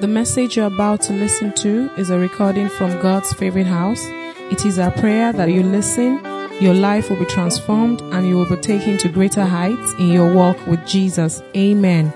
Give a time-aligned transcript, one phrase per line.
[0.00, 4.04] The message you're about to listen to is a recording from God's favorite house.
[4.50, 6.20] It is our prayer that you listen,
[6.60, 10.34] your life will be transformed, and you will be taken to greater heights in your
[10.34, 11.42] walk with Jesus.
[11.56, 12.12] Amen.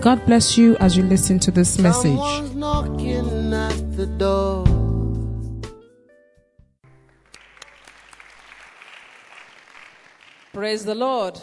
[0.00, 2.18] God bless you as you listen to this message.
[2.18, 4.64] At the door.
[10.54, 11.38] Praise the Lord.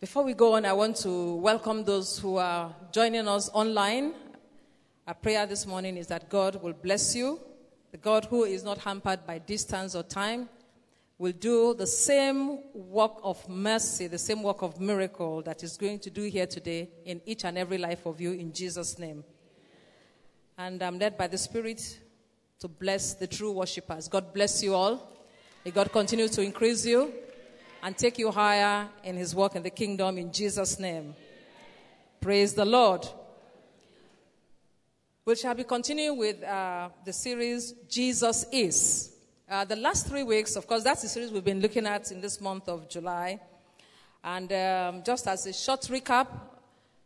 [0.00, 4.14] Before we go on, I want to welcome those who are joining us online.
[5.06, 7.38] Our prayer this morning is that God will bless you.
[7.92, 10.48] The God who is not hampered by distance or time
[11.18, 15.98] will do the same work of mercy, the same work of miracle that is going
[15.98, 19.22] to do here today in each and every life of you in Jesus' name.
[20.56, 22.00] And I'm led by the Spirit
[22.60, 24.08] to bless the true worshippers.
[24.08, 25.12] God bless you all.
[25.62, 27.12] May God continue to increase you
[27.82, 31.14] and take you higher in his work in the kingdom in Jesus' name.
[32.20, 33.06] Praise the Lord.
[35.24, 39.12] We shall be continuing with uh, the series Jesus Is.
[39.48, 42.20] Uh, the last three weeks, of course, that's the series we've been looking at in
[42.20, 43.40] this month of July.
[44.22, 46.28] And um, just as a short recap,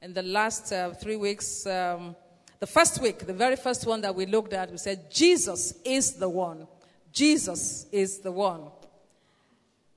[0.02, 2.14] in the last uh, three weeks, um,
[2.60, 6.14] the first week, the very first one that we looked at, we said, Jesus is
[6.14, 6.66] the one.
[7.12, 8.62] Jesus is the one.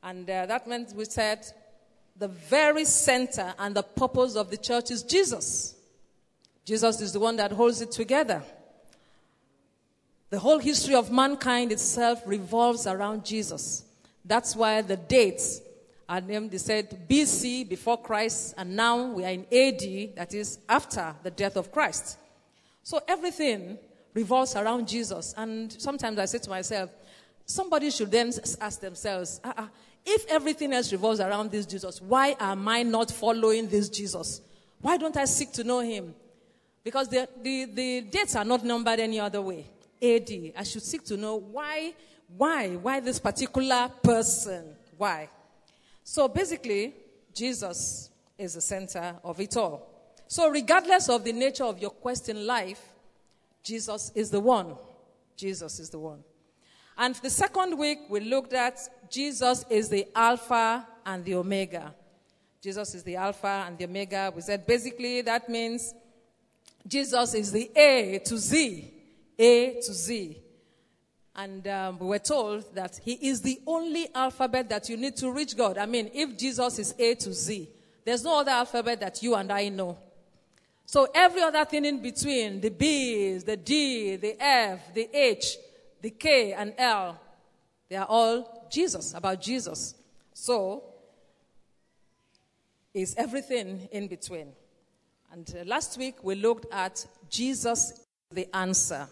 [0.04, 1.46] And uh, that meant we said
[2.18, 5.76] the very center and the purpose of the church is Jesus.
[6.66, 8.44] Jesus is the one that holds it together.
[10.30, 13.86] The whole history of mankind itself revolves around Jesus.
[14.26, 15.62] That's why the dates
[16.10, 20.60] are named, they said BC, before Christ, and now we are in AD, that is
[20.68, 22.18] after the death of Christ.
[22.84, 23.78] So everything
[24.14, 25.34] revolves around Jesus.
[25.38, 26.90] And sometimes I say to myself,
[27.46, 29.68] somebody should then ask themselves, uh-uh,
[30.10, 34.40] if everything else revolves around this Jesus, why am I not following this Jesus?
[34.80, 36.16] Why don't I seek to know him?
[36.82, 39.66] Because the, the, the dates are not numbered any other way.
[40.02, 40.30] AD.
[40.56, 41.94] I should seek to know why,
[42.38, 44.78] why, why this particular person?
[44.96, 45.28] Why?
[46.06, 46.94] So basically,
[47.34, 49.90] Jesus is the center of it all.
[50.28, 52.82] So regardless of the nature of your quest in life,
[53.62, 54.76] Jesus is the one.
[55.36, 56.24] Jesus is the one.
[56.98, 58.80] And the second week, we looked at
[59.10, 61.94] Jesus is the Alpha and the Omega.
[62.62, 64.32] Jesus is the Alpha and the Omega.
[64.36, 65.94] We said basically that means
[66.88, 68.94] Jesus is the A to Z.
[69.38, 70.38] A to Z.
[71.36, 75.32] And um, we were told that he is the only alphabet that you need to
[75.32, 75.78] reach God.
[75.78, 77.70] I mean, if Jesus is A to Z,
[78.04, 79.98] there's no other alphabet that you and I know.
[80.86, 85.58] So every other thing in between, the B's, the D, the F, the H,
[86.02, 87.20] the K and L,
[87.90, 89.96] they are all Jesus, about Jesus.
[90.34, 90.84] So,
[92.94, 94.48] is everything in between.
[95.32, 99.08] And uh, last week we looked at Jesus, the answer.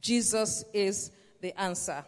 [0.00, 2.04] Jesus is the answer.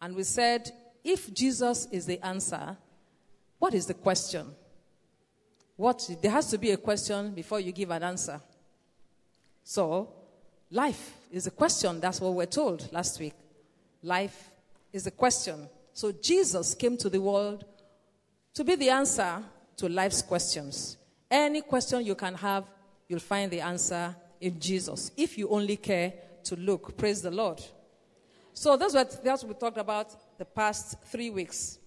[0.00, 0.70] And we said,
[1.02, 2.76] if Jesus is the answer,
[3.58, 4.46] what is the question?
[5.76, 8.40] What, there has to be a question before you give an answer.
[9.64, 10.12] So,
[10.70, 12.00] life is a question.
[12.00, 13.34] That's what we're told last week.
[14.02, 14.50] Life
[14.92, 15.68] is a question.
[16.00, 17.62] So Jesus came to the world
[18.54, 19.42] to be the answer
[19.76, 20.96] to life's questions.
[21.30, 22.64] Any question you can have,
[23.06, 25.10] you'll find the answer in Jesus.
[25.14, 26.96] If you only care to look.
[26.96, 27.60] Praise the Lord.
[28.54, 31.78] So that's what, that's what we talked about the past three weeks.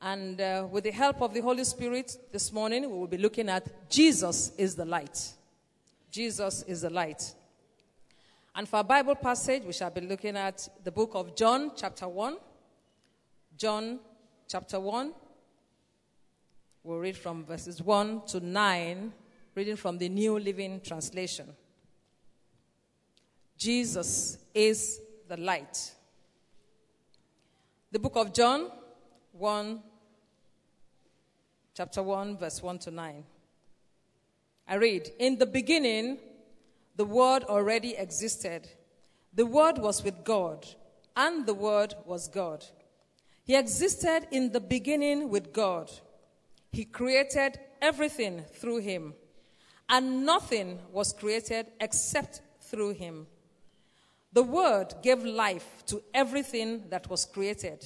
[0.00, 3.48] And uh, with the help of the Holy Spirit this morning, we will be looking
[3.48, 5.34] at Jesus is the light.
[6.10, 7.32] Jesus is the light.
[8.56, 12.08] And for our Bible passage, we shall be looking at the book of John, chapter
[12.08, 12.38] 1.
[13.56, 14.00] John,
[14.48, 15.12] chapter 1.
[16.84, 19.12] We'll read from verses 1 to 9,
[19.54, 21.48] reading from the New Living Translation.
[23.56, 25.92] Jesus is the light.
[27.92, 28.70] The book of John,
[29.32, 29.80] 1,
[31.74, 33.24] chapter 1, verse 1 to 9.
[34.66, 36.18] I read In the beginning,
[36.96, 38.68] the Word already existed.
[39.34, 40.66] The Word was with God,
[41.14, 42.64] and the Word was God.
[43.44, 45.90] He existed in the beginning with God.
[46.70, 49.14] He created everything through Him,
[49.88, 53.26] and nothing was created except through Him.
[54.32, 57.84] The Word gave life to everything that was created,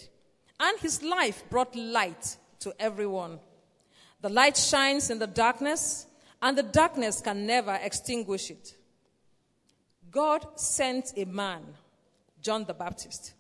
[0.61, 3.41] and His life brought light to everyone.
[4.21, 6.07] The light shines in the darkness,
[6.41, 8.77] and the darkness can never extinguish it.
[10.11, 11.63] God sent a man,
[12.41, 13.33] John the Baptist,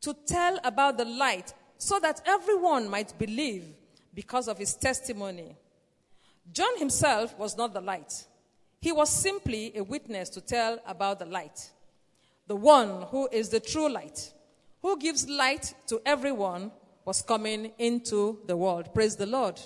[0.00, 3.64] to tell about the light so that everyone might believe
[4.14, 5.56] because of his testimony.
[6.52, 8.24] John himself was not the light.
[8.80, 11.70] He was simply a witness to tell about the light,
[12.46, 14.32] the one who is the true light,
[14.80, 16.70] who gives light to everyone,
[17.04, 18.92] was coming into the world.
[18.92, 19.60] Praise the Lord.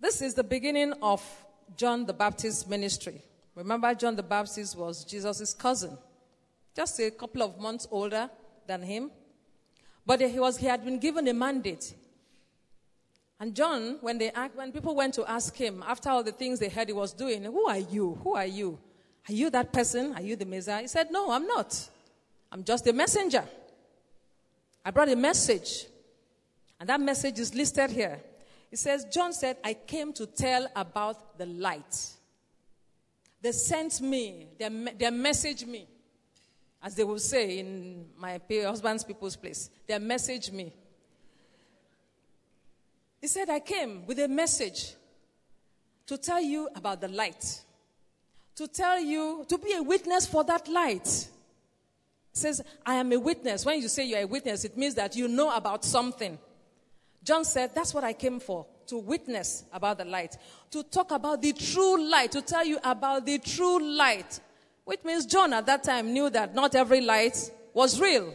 [0.00, 1.22] This is the beginning of
[1.76, 3.22] John the Baptist's ministry.
[3.54, 5.96] Remember, John the Baptist was Jesus' cousin,
[6.74, 8.28] just a couple of months older
[8.66, 9.10] than him.
[10.06, 11.94] But he, was, he had been given a mandate.
[13.40, 16.68] And John, when, they when people went to ask him, after all the things they
[16.68, 18.18] heard he was doing, Who are you?
[18.22, 18.78] Who are you?
[19.28, 20.14] Are you that person?
[20.14, 20.82] Are you the Messiah?
[20.82, 21.88] He said, No, I'm not.
[22.52, 23.44] I'm just a messenger.
[24.84, 25.86] I brought a message.
[26.78, 28.20] And that message is listed here.
[28.70, 32.12] It says, John said, I came to tell about the light.
[33.40, 35.86] They sent me, they, they messaged me,
[36.84, 39.70] as they will say in my husband's people's place.
[39.86, 40.72] They messaged me.
[43.20, 44.94] He said, I came with a message
[46.06, 47.62] to tell you about the light,
[48.54, 51.28] to tell you, to be a witness for that light
[52.36, 53.64] says, I am a witness.
[53.64, 56.38] When you say you're a witness, it means that you know about something.
[57.22, 60.36] John said, That's what I came for to witness about the light,
[60.70, 64.40] to talk about the true light, to tell you about the true light.
[64.84, 68.34] Which means John at that time knew that not every light was real.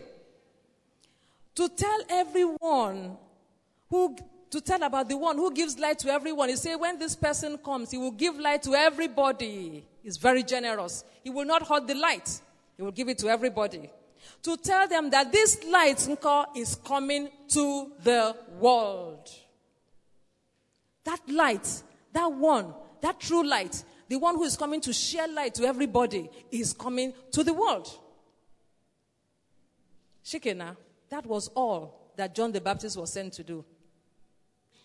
[1.55, 3.17] To tell everyone
[3.89, 4.15] who,
[4.49, 6.49] to tell about the one who gives light to everyone.
[6.49, 9.85] He said, when this person comes, he will give light to everybody.
[10.01, 11.03] He's very generous.
[11.23, 12.41] He will not hold the light.
[12.77, 13.89] He will give it to everybody.
[14.43, 16.07] To tell them that this light
[16.55, 19.29] is coming to the world.
[21.03, 25.53] That light, that one, that true light, the one who is coming to share light
[25.55, 27.87] to everybody, is coming to the world.
[30.25, 30.75] Shikena,
[31.09, 33.63] that was all that John the Baptist was sent to do.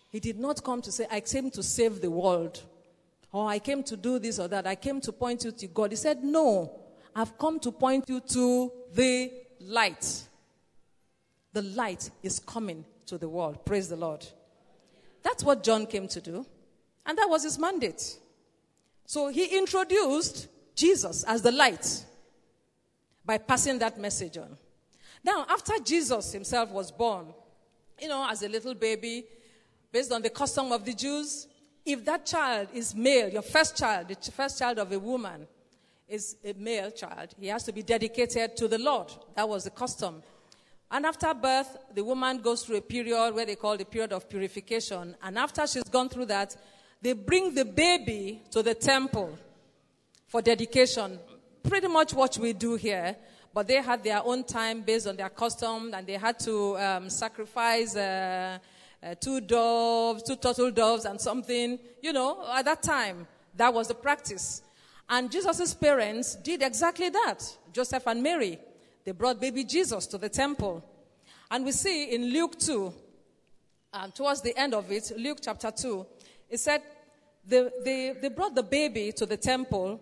[0.09, 2.61] He did not come to say, I came to save the world,
[3.31, 4.67] or I came to do this or that.
[4.67, 5.91] I came to point you to God.
[5.91, 6.79] He said, No.
[7.17, 9.31] I've come to point you to the
[9.61, 10.23] light.
[11.53, 13.65] The light is coming to the world.
[13.65, 14.25] Praise the Lord.
[15.23, 16.45] That's what John came to do.
[17.05, 18.17] And that was his mandate.
[19.05, 22.05] So he introduced Jesus as the light
[23.23, 24.57] by passing that message on.
[25.23, 27.27] Now, after Jesus himself was born,
[27.99, 29.25] you know, as a little baby,
[29.91, 31.47] based on the custom of the Jews,
[31.85, 35.47] if that child is male, your first child, the first child of a woman,
[36.07, 39.11] is a male child, he has to be dedicated to the Lord.
[39.35, 40.21] That was the custom.
[40.91, 44.29] And after birth, the woman goes through a period where they call the period of
[44.29, 45.15] purification.
[45.23, 46.55] And after she's gone through that,
[47.01, 49.37] they bring the baby to the temple
[50.27, 51.19] for dedication.
[51.63, 53.15] Pretty much what we do here.
[53.53, 57.09] But they had their own time based on their custom, and they had to um,
[57.09, 58.57] sacrifice uh,
[59.01, 61.79] uh, two doves, two turtle doves, and something.
[62.01, 64.61] You know, at that time, that was the practice.
[65.07, 67.57] And Jesus' parents did exactly that.
[67.71, 68.59] Joseph and Mary,
[69.05, 70.83] they brought baby Jesus to the temple.
[71.51, 72.93] And we see in Luke 2,
[73.93, 76.05] um, towards the end of it, Luke chapter 2,
[76.49, 76.81] it said
[77.47, 80.01] they, they, they brought the baby to the temple.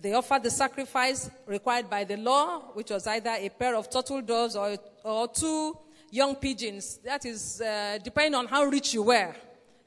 [0.00, 4.22] They offered the sacrifice required by the law, which was either a pair of turtle
[4.22, 5.76] doves or, or two
[6.10, 6.98] young pigeons.
[7.04, 9.34] That is, uh, depending on how rich you were.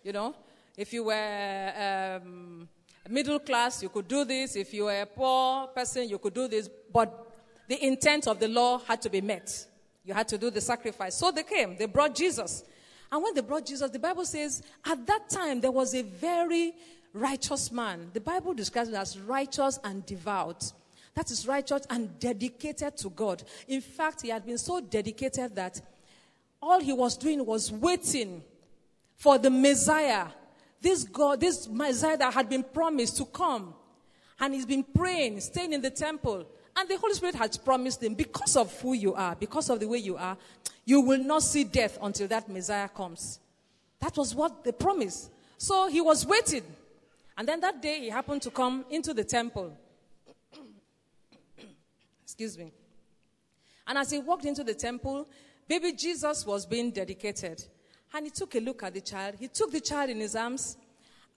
[0.03, 0.35] You know,
[0.75, 2.67] if you were um,
[3.09, 4.55] middle class, you could do this.
[4.55, 6.69] If you were a poor person, you could do this.
[6.91, 7.31] But
[7.67, 9.65] the intent of the law had to be met.
[10.03, 11.15] You had to do the sacrifice.
[11.15, 12.63] So they came, they brought Jesus.
[13.11, 16.73] And when they brought Jesus, the Bible says at that time there was a very
[17.13, 18.09] righteous man.
[18.13, 20.71] The Bible describes him as righteous and devout.
[21.13, 23.43] That is righteous and dedicated to God.
[23.67, 25.81] In fact, he had been so dedicated that
[26.61, 28.43] all he was doing was waiting
[29.17, 30.27] for the Messiah
[30.81, 33.73] this God, this Messiah that had been promised to come.
[34.39, 36.47] And he's been praying, staying in the temple.
[36.75, 39.87] And the Holy Spirit has promised him, because of who you are, because of the
[39.87, 40.35] way you are,
[40.85, 43.39] you will not see death until that Messiah comes.
[43.99, 45.31] That was what they promised.
[45.57, 46.63] So he was waiting.
[47.37, 49.77] And then that day he happened to come into the temple.
[52.23, 52.71] Excuse me.
[53.87, 55.27] And as he walked into the temple,
[55.67, 57.63] baby Jesus was being dedicated.
[58.13, 59.35] And he took a look at the child.
[59.39, 60.77] He took the child in his arms.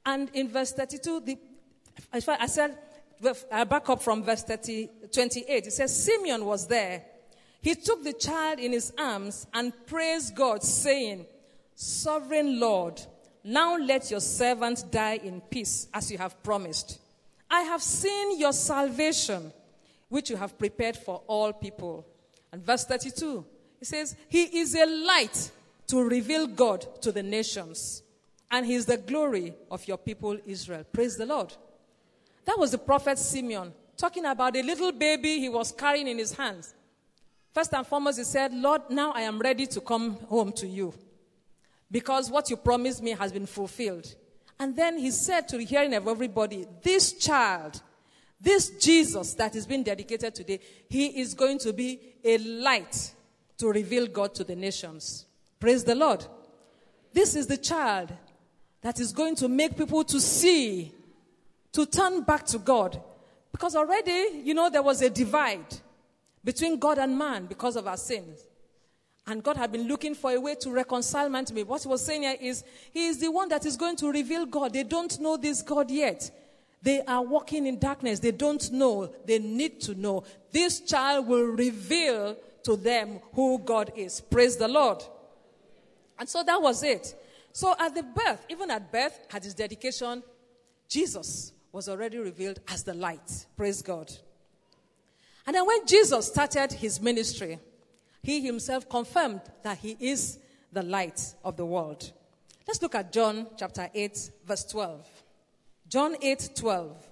[0.04, 1.38] And in verse 32, the,
[2.12, 2.76] I said,
[3.52, 5.66] I back up from verse 30, 28.
[5.66, 7.04] It says, Simeon was there.
[7.64, 11.24] He took the child in his arms and praised God, saying,
[11.74, 13.00] Sovereign Lord,
[13.42, 16.98] now let your servant die in peace, as you have promised.
[17.50, 19.50] I have seen your salvation,
[20.10, 22.06] which you have prepared for all people.
[22.52, 23.46] And verse 32,
[23.78, 25.50] he says, He is a light
[25.86, 28.02] to reveal God to the nations.
[28.50, 30.84] And He is the glory of your people, Israel.
[30.92, 31.54] Praise the Lord.
[32.44, 36.34] That was the prophet Simeon talking about a little baby he was carrying in his
[36.34, 36.74] hands.
[37.54, 40.92] First and foremost, he said, Lord, now I am ready to come home to you
[41.88, 44.12] because what you promised me has been fulfilled.
[44.58, 47.80] And then he said to the hearing of everybody, This child,
[48.40, 50.58] this Jesus that is being dedicated today,
[50.88, 53.12] he is going to be a light
[53.58, 55.26] to reveal God to the nations.
[55.60, 56.26] Praise the Lord.
[57.12, 58.12] This is the child
[58.80, 60.92] that is going to make people to see,
[61.72, 63.00] to turn back to God.
[63.52, 65.80] Because already, you know, there was a divide
[66.44, 68.46] between God and man because of our sins.
[69.26, 71.62] And God had been looking for a way to reconcile man to me.
[71.62, 74.44] What he was saying here is, He is the one that is going to reveal
[74.44, 74.74] God.
[74.74, 76.30] They don't know this God yet.
[76.82, 78.20] They are walking in darkness.
[78.20, 79.10] They don't know.
[79.24, 80.24] They need to know.
[80.52, 84.20] This child will reveal to them who God is.
[84.20, 85.02] Praise the Lord.
[86.18, 87.14] And so that was it.
[87.52, 90.22] So at the birth, even at birth, at his dedication,
[90.88, 93.46] Jesus was already revealed as the light.
[93.56, 94.12] Praise God.
[95.46, 97.58] And then when Jesus started his ministry,
[98.22, 100.38] he himself confirmed that he is
[100.72, 102.12] the light of the world.
[102.66, 105.06] Let's look at John chapter 8, verse 12.
[105.88, 107.08] John 8, 12.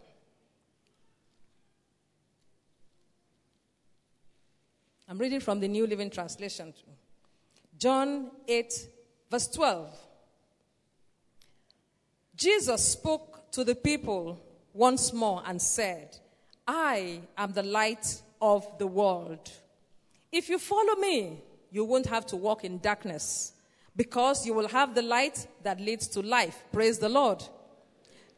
[5.09, 6.73] I'm reading from the New Living Translation.
[7.79, 8.73] John 8,
[9.31, 9.95] verse 12.
[12.35, 14.41] Jesus spoke to the people
[14.73, 16.17] once more and said,
[16.75, 19.51] I am the light of the world.
[20.33, 23.53] If you follow me, you won't have to walk in darkness
[23.95, 26.65] because you will have the light that leads to life.
[26.73, 27.45] Praise the Lord.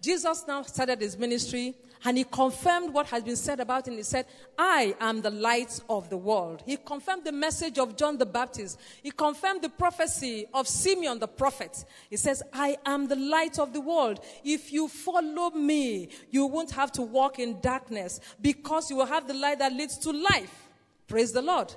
[0.03, 3.95] Jesus now started his ministry and he confirmed what has been said about him.
[3.95, 4.27] He said,
[4.59, 6.63] I am the light of the world.
[6.67, 8.79] He confirmed the message of John the Baptist.
[9.03, 11.85] He confirmed the prophecy of Simeon the prophet.
[12.11, 14.21] He says, I am the light of the world.
[14.45, 19.27] If you follow me, you won't have to walk in darkness because you will have
[19.27, 20.69] the light that leads to life.
[21.09, 21.75] Praise the Lord.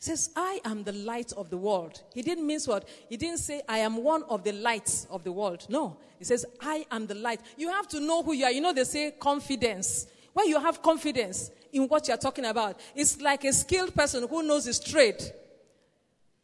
[0.00, 2.02] Says, I am the light of the world.
[2.14, 2.88] He didn't mean what?
[3.08, 5.66] He didn't say, I am one of the lights of the world.
[5.68, 5.96] No.
[6.18, 7.40] He says, I am the light.
[7.56, 8.52] You have to know who you are.
[8.52, 10.06] You know, they say confidence.
[10.32, 14.42] When you have confidence in what you're talking about, it's like a skilled person who
[14.44, 15.20] knows his trade.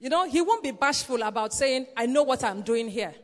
[0.00, 3.14] You know, he won't be bashful about saying, I know what I'm doing here.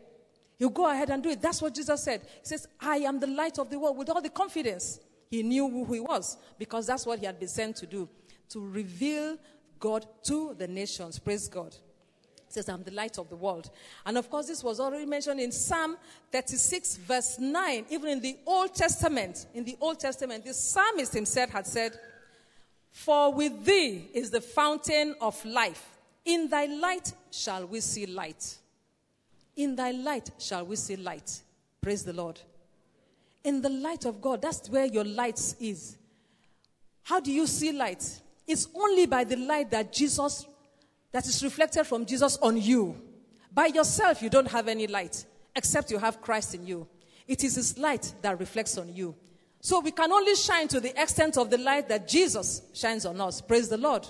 [0.60, 1.42] He'll go ahead and do it.
[1.42, 2.20] That's what Jesus said.
[2.20, 5.00] He says, I am the light of the world with all the confidence.
[5.28, 8.08] He knew who he was because that's what he had been sent to do
[8.50, 9.38] to reveal
[9.80, 11.18] God to the nations.
[11.18, 11.74] Praise God.
[12.50, 13.70] It says, I'm the light of the world.
[14.04, 15.96] And of course, this was already mentioned in Psalm
[16.32, 17.86] 36, verse 9.
[17.90, 21.98] Even in the Old Testament, in the Old Testament, the psalmist himself had said,
[22.90, 25.86] For with thee is the fountain of life.
[26.24, 28.58] In thy light shall we see light.
[29.56, 31.42] In thy light shall we see light.
[31.80, 32.40] Praise the Lord.
[33.44, 35.96] In the light of God, that's where your light is.
[37.04, 38.20] How do you see light?
[38.50, 40.44] It's only by the light that Jesus,
[41.12, 43.00] that is reflected from Jesus on you.
[43.52, 46.88] By yourself, you don't have any light, except you have Christ in you.
[47.28, 49.14] It is His light that reflects on you.
[49.60, 53.20] So we can only shine to the extent of the light that Jesus shines on
[53.20, 53.40] us.
[53.40, 54.04] Praise the Lord.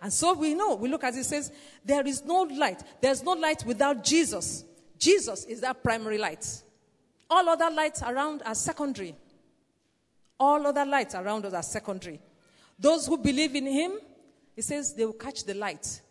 [0.00, 1.50] And so we know, we look as it, says,
[1.84, 2.80] there is no light.
[3.00, 4.64] There's no light without Jesus.
[4.98, 6.46] Jesus is that primary light.
[7.28, 9.16] All other lights around are secondary.
[10.38, 12.20] All other lights around us are secondary.
[12.84, 13.92] Those who believe in him,
[14.54, 16.02] he says they will catch the light.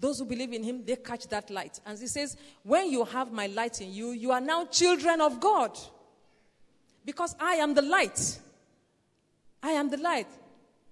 [0.00, 1.78] Those who believe in him, they catch that light.
[1.86, 5.38] And he says, when you have my light in you, you are now children of
[5.38, 5.78] God.
[7.04, 8.40] Because I am the light.
[9.62, 10.26] I am the light.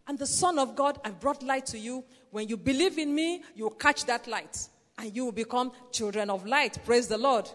[0.06, 2.04] And the Son of God, I've brought light to you.
[2.30, 4.68] When you believe in me, you will catch that light.
[4.96, 6.78] And you will become children of light.
[6.86, 7.50] Praise the Lord.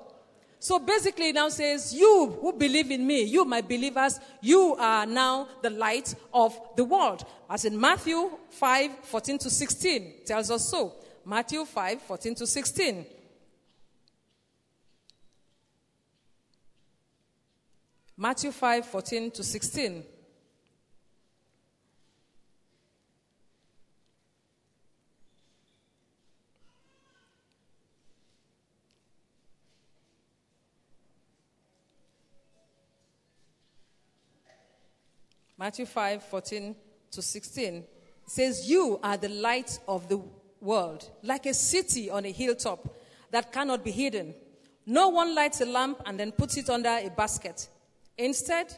[0.66, 5.48] So basically, now says, You who believe in me, you, my believers, you are now
[5.62, 7.24] the light of the world.
[7.48, 10.96] As in Matthew 5 14 to 16 tells us so.
[11.24, 13.06] Matthew 5 14 to 16.
[18.18, 20.04] Matthew 5 14 to 16.
[35.58, 36.76] Matthew 5 14
[37.12, 37.84] to 16
[38.28, 40.22] says, You are the light of the
[40.60, 42.94] world, like a city on a hilltop
[43.32, 44.36] that cannot be hidden.
[44.86, 47.68] No one lights a lamp and then puts it under a basket.
[48.18, 48.76] Instead,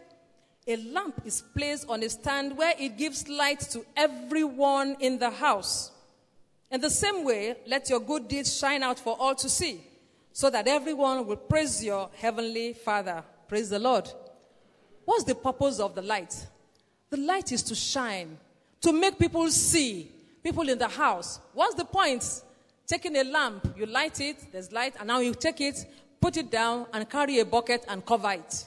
[0.68, 5.30] a lamp is placed on a stand where it gives light to everyone in the
[5.30, 5.92] house.
[6.70, 9.82] In the same way, let your good deeds shine out for all to see,
[10.34, 13.24] so that everyone will praise your heavenly Father.
[13.48, 14.10] Praise the Lord.
[15.06, 16.36] What's the purpose of the light?
[17.10, 18.38] The light is to shine,
[18.82, 20.12] to make people see,
[20.44, 21.40] people in the house.
[21.54, 22.42] What's the point?
[22.86, 25.86] Taking a lamp, you light it, there's light, and now you take it,
[26.22, 28.66] put it down, and carry a bucket and cover it.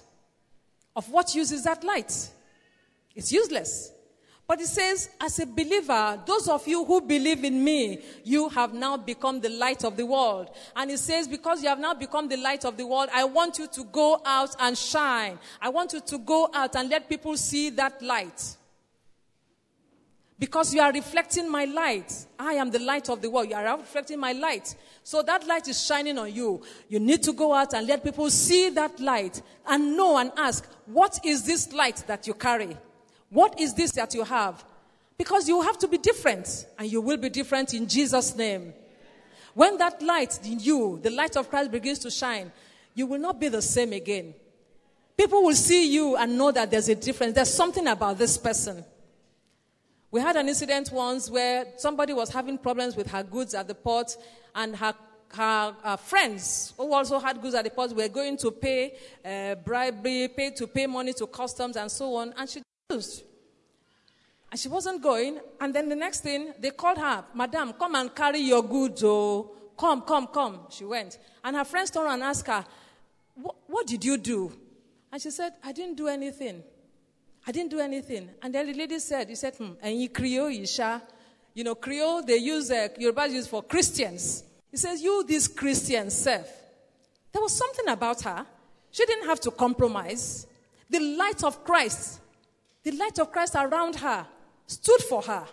[0.97, 2.31] Of what use is that light?
[3.15, 3.93] It's useless.
[4.51, 8.75] But it says, as a believer, those of you who believe in me, you have
[8.75, 10.51] now become the light of the world.
[10.75, 13.61] And it says, because you have now become the light of the world, I want
[13.61, 15.39] you to go out and shine.
[15.63, 18.57] I want you to go out and let people see that light.
[20.37, 22.13] Because you are reflecting my light.
[22.37, 23.51] I am the light of the world.
[23.51, 24.75] You are reflecting my light.
[25.05, 26.61] So that light is shining on you.
[26.89, 30.69] You need to go out and let people see that light and know and ask,
[30.87, 32.77] what is this light that you carry?
[33.31, 34.65] What is this that you have?
[35.17, 38.75] Because you have to be different, and you will be different in Jesus' name.
[39.55, 42.53] When that light in you, the light of Christ begins to shine,
[42.95, 44.35] you will not be the same again.
[45.17, 47.35] People will see you and know that there's a difference.
[47.35, 48.85] There's something about this person.
[50.11, 53.75] We had an incident once where somebody was having problems with her goods at the
[53.75, 54.17] port,
[54.55, 54.95] and her,
[55.29, 58.95] her, her friends who also had goods at the port were going to pay
[59.25, 62.35] uh, bribery, pay to pay money to customs, and so on.
[62.37, 63.25] And she refused.
[64.51, 65.39] And she wasn't going.
[65.61, 69.03] And then the next thing, they called her, Madam, come and carry your goods.
[69.05, 70.61] Oh, come, come, come.
[70.71, 71.19] She went.
[71.45, 72.65] And her friends turned and asked her,
[73.35, 74.53] What did you do?
[75.13, 76.63] And she said, I didn't do anything.
[77.47, 78.29] I didn't do anything.
[78.43, 81.03] And then the lady said, He said, hmm, and you Creole, Isha.
[81.55, 84.45] You know, Creole, they use, uh, Yoruba use for Christians.
[84.71, 86.49] He says, You, these Christians, serve.
[87.33, 88.45] There was something about her.
[88.91, 90.47] She didn't have to compromise.
[90.89, 92.21] The light of Christ
[92.83, 94.27] the light of Christ around her
[94.67, 95.47] stood for her.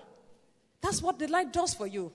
[0.81, 2.11] That's what the light does for you.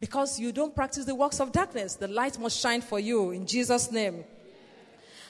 [0.00, 3.46] Because you don't practice the works of darkness, the light must shine for you in
[3.46, 4.24] Jesus' name.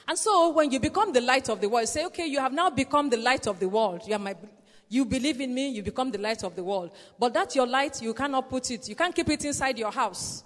[0.07, 2.69] And so when you become the light of the world, say, okay, you have now
[2.69, 4.01] become the light of the world.
[4.07, 4.35] You, my,
[4.87, 6.91] you believe in me, you become the light of the world.
[7.19, 10.43] But that's your light, you cannot put it, you can't keep it inside your house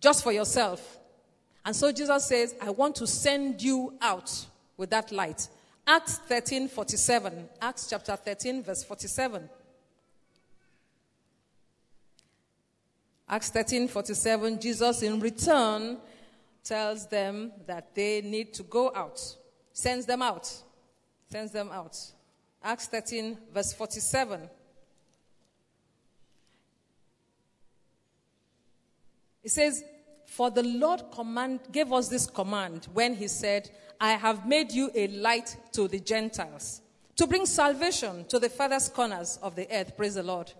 [0.00, 0.98] just for yourself.
[1.64, 5.48] And so Jesus says, I want to send you out with that light.
[5.86, 7.48] Acts 13 47.
[7.60, 9.48] Acts chapter 13, verse 47.
[13.28, 15.98] Acts 13 47, Jesus in return
[16.62, 19.20] tells them that they need to go out,
[19.72, 20.50] sends them out,
[21.30, 21.96] sends them out.
[22.62, 24.48] Acts 13, verse 47.
[29.42, 29.84] It says,
[30.34, 33.70] For the Lord command, gave us this command when he said,
[34.00, 36.82] I have made you a light to the Gentiles,
[37.14, 39.96] to bring salvation to the farthest corners of the earth.
[39.96, 40.52] Praise the Lord.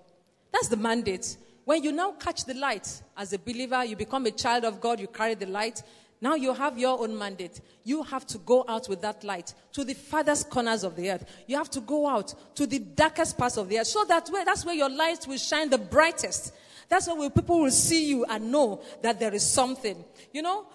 [0.52, 1.36] That's the mandate.
[1.64, 5.00] When you now catch the light as a believer, you become a child of God,
[5.00, 5.82] you carry the light.
[6.20, 7.60] Now you have your own mandate.
[7.82, 11.24] You have to go out with that light to the farthest corners of the earth.
[11.48, 13.88] You have to go out to the darkest parts of the earth.
[13.88, 16.52] So that way, that's where your light will shine the brightest.
[16.94, 20.04] That's where people will see you and know that there is something.
[20.32, 20.66] You know,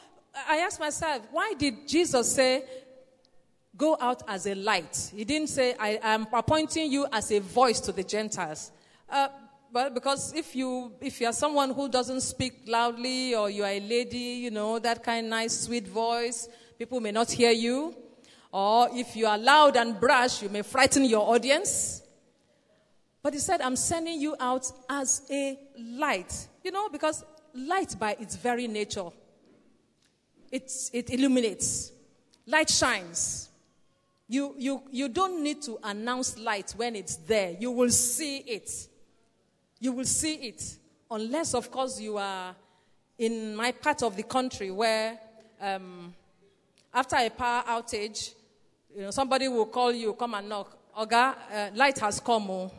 [0.49, 2.65] I ask myself, why did Jesus say,
[3.77, 5.13] go out as a light?
[5.15, 8.73] He didn't say, I am appointing you as a voice to the Gentiles.
[9.09, 9.29] Uh,
[9.71, 13.71] well, because if you if you are someone who doesn't speak loudly or you are
[13.71, 17.95] a lady, you know that kind of nice sweet voice, people may not hear you.
[18.51, 22.01] Or if you are loud and brash, you may frighten your audience.
[23.21, 26.47] But he said, I'm sending you out as a light.
[26.63, 29.09] You know, because light by its very nature
[30.51, 31.91] it's, it illuminates.
[32.45, 33.49] Light shines.
[34.27, 37.55] You, you, you don't need to announce light when it's there.
[37.59, 38.71] You will see it.
[39.79, 40.77] You will see it.
[41.09, 42.55] Unless, of course, you are
[43.17, 45.19] in my part of the country where
[45.59, 46.13] um,
[46.93, 48.33] after a power outage,
[48.95, 50.77] you know, somebody will call you, come and knock.
[50.97, 52.49] Oga, uh, light has come.
[52.49, 52.71] Oh.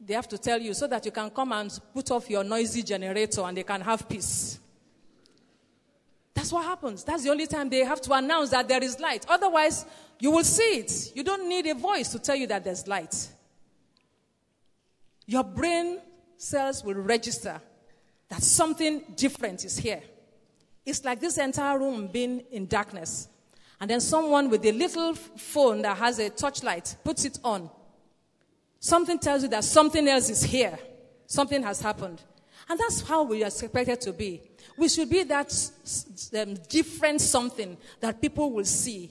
[0.00, 2.82] They have to tell you so that you can come and put off your noisy
[2.82, 4.58] generator and they can have peace.
[6.34, 7.02] That's what happens.
[7.02, 9.24] That's the only time they have to announce that there is light.
[9.28, 9.86] Otherwise,
[10.20, 11.12] you will see it.
[11.14, 13.28] You don't need a voice to tell you that there's light.
[15.26, 15.98] Your brain
[16.36, 17.60] cells will register
[18.28, 20.02] that something different is here.
[20.84, 23.28] It's like this entire room being in darkness.
[23.80, 27.70] And then someone with a little phone that has a torchlight puts it on.
[28.80, 30.78] Something tells you that something else is here.
[31.26, 32.22] Something has happened.
[32.68, 34.42] And that's how we are expected to be.
[34.76, 35.52] We should be that
[36.38, 39.10] um, different something that people will see.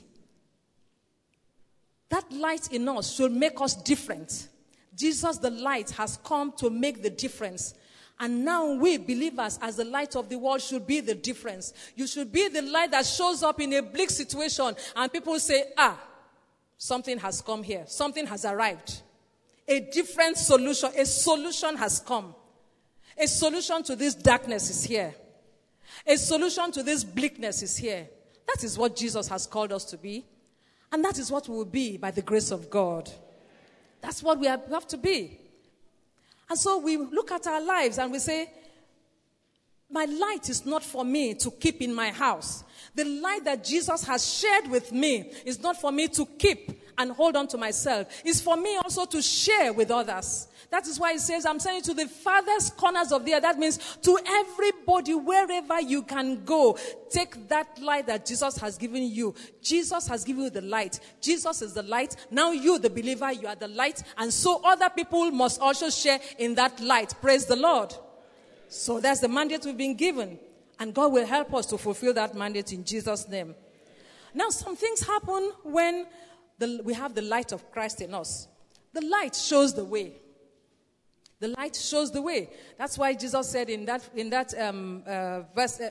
[2.08, 4.48] That light in us should make us different.
[4.94, 7.74] Jesus, the light, has come to make the difference.
[8.18, 11.74] And now we believers, as the light of the world, should be the difference.
[11.94, 15.64] You should be the light that shows up in a bleak situation and people say,
[15.76, 16.00] ah,
[16.78, 19.02] something has come here, something has arrived.
[19.68, 22.34] A different solution, a solution has come.
[23.18, 25.14] A solution to this darkness is here.
[26.06, 28.08] A solution to this bleakness is here.
[28.46, 30.24] That is what Jesus has called us to be.
[30.92, 33.10] And that is what we will be by the grace of God.
[34.00, 35.38] That's what we have to be.
[36.48, 38.48] And so we look at our lives and we say,
[39.90, 42.62] My light is not for me to keep in my house.
[42.94, 47.12] The light that Jesus has shared with me is not for me to keep and
[47.12, 48.08] hold on to myself.
[48.24, 50.48] It's for me also to share with others.
[50.70, 53.42] That is why he says, I'm saying to the farthest corners of the earth.
[53.42, 56.76] That means to everybody, wherever you can go,
[57.10, 59.34] take that light that Jesus has given you.
[59.62, 60.98] Jesus has given you the light.
[61.20, 62.16] Jesus is the light.
[62.30, 64.02] Now you, the believer, you are the light.
[64.18, 67.14] And so other people must also share in that light.
[67.20, 67.94] Praise the Lord.
[68.68, 70.38] So that's the mandate we've been given.
[70.78, 73.54] And God will help us to fulfill that mandate in Jesus' name.
[74.34, 76.06] Now, some things happen when
[76.58, 78.48] the, we have the light of Christ in us.
[78.92, 80.14] The light shows the way.
[81.38, 82.50] The light shows the way.
[82.78, 85.90] That's why Jesus said in that, in that um, uh, verse, uh,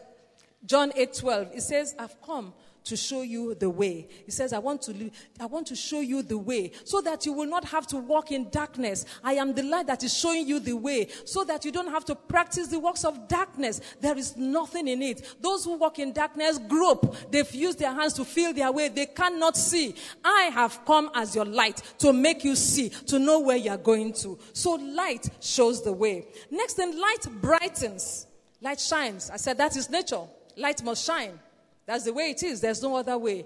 [0.65, 2.53] John 8 12, He says, I've come
[2.85, 4.07] to show you the way.
[4.25, 7.33] He says, I want to, I want to show you the way so that you
[7.33, 9.05] will not have to walk in darkness.
[9.23, 12.05] I am the light that is showing you the way so that you don't have
[12.05, 13.81] to practice the works of darkness.
[13.99, 15.35] There is nothing in it.
[15.41, 17.15] Those who walk in darkness grope.
[17.31, 18.89] They've used their hands to feel their way.
[18.89, 19.95] They cannot see.
[20.23, 24.13] I have come as your light to make you see, to know where you're going
[24.13, 24.37] to.
[24.53, 26.27] So light shows the way.
[26.51, 28.27] Next thing, light brightens.
[28.61, 29.29] Light shines.
[29.29, 30.21] I said that is nature.
[30.55, 31.39] Light must shine.
[31.85, 32.61] That's the way it is.
[32.61, 33.45] There's no other way.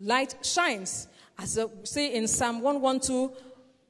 [0.00, 1.08] Light shines.
[1.38, 3.36] As we say in Psalm 112,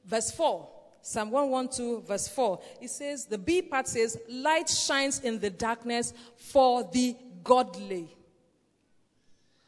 [0.05, 0.69] verse 4.
[1.01, 2.59] Psalm 112, verse 4.
[2.81, 8.09] It says, the B part says, light shines in the darkness for the godly.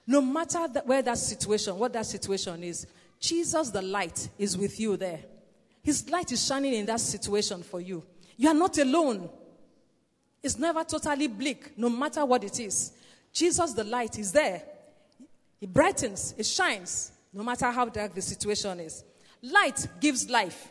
[0.08, 2.88] No matter the, where that situation, what that situation is,
[3.20, 5.20] Jesus, the light, is with you there.
[5.84, 8.04] His light is shining in that situation for you.
[8.36, 9.30] You are not alone.
[10.42, 12.94] It's never totally bleak, no matter what it is.
[13.38, 14.64] Jesus, the light, is there.
[15.62, 19.04] It brightens, it shines, no matter how dark the situation is.
[19.44, 20.70] Light gives life.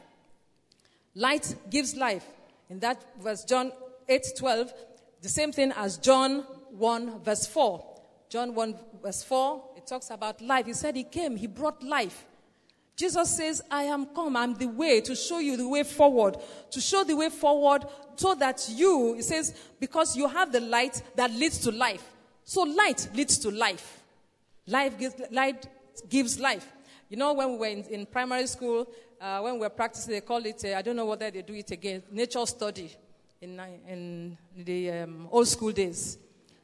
[1.14, 2.26] Light gives life.
[2.68, 3.70] In that verse, John
[4.08, 4.74] 8 12,
[5.22, 8.00] the same thing as John 1 verse 4.
[8.28, 10.66] John 1 verse 4, it talks about life.
[10.66, 12.24] He said he came, he brought life.
[12.96, 16.36] Jesus says, I am come, I'm the way to show you the way forward,
[16.72, 17.84] to show the way forward
[18.16, 22.02] so that you, he says, because you have the light that leads to life.
[22.48, 24.00] So light leads to life.
[24.68, 25.66] Life gives, light
[26.08, 26.64] gives life.
[27.10, 28.86] You know, when we were in, in primary school,
[29.20, 31.54] uh, when we were practicing, they call it, uh, I don't know whether they do
[31.54, 32.92] it again, nature study
[33.40, 36.18] in, in the um, old school days.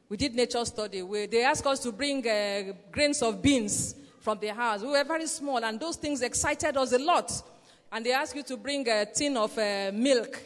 [0.07, 4.39] We did nature study where they asked us to bring uh, grains of beans from
[4.39, 4.81] their house.
[4.81, 7.29] We were very small, and those things excited us a lot.
[7.91, 10.41] And they asked you to bring a tin of uh, milk.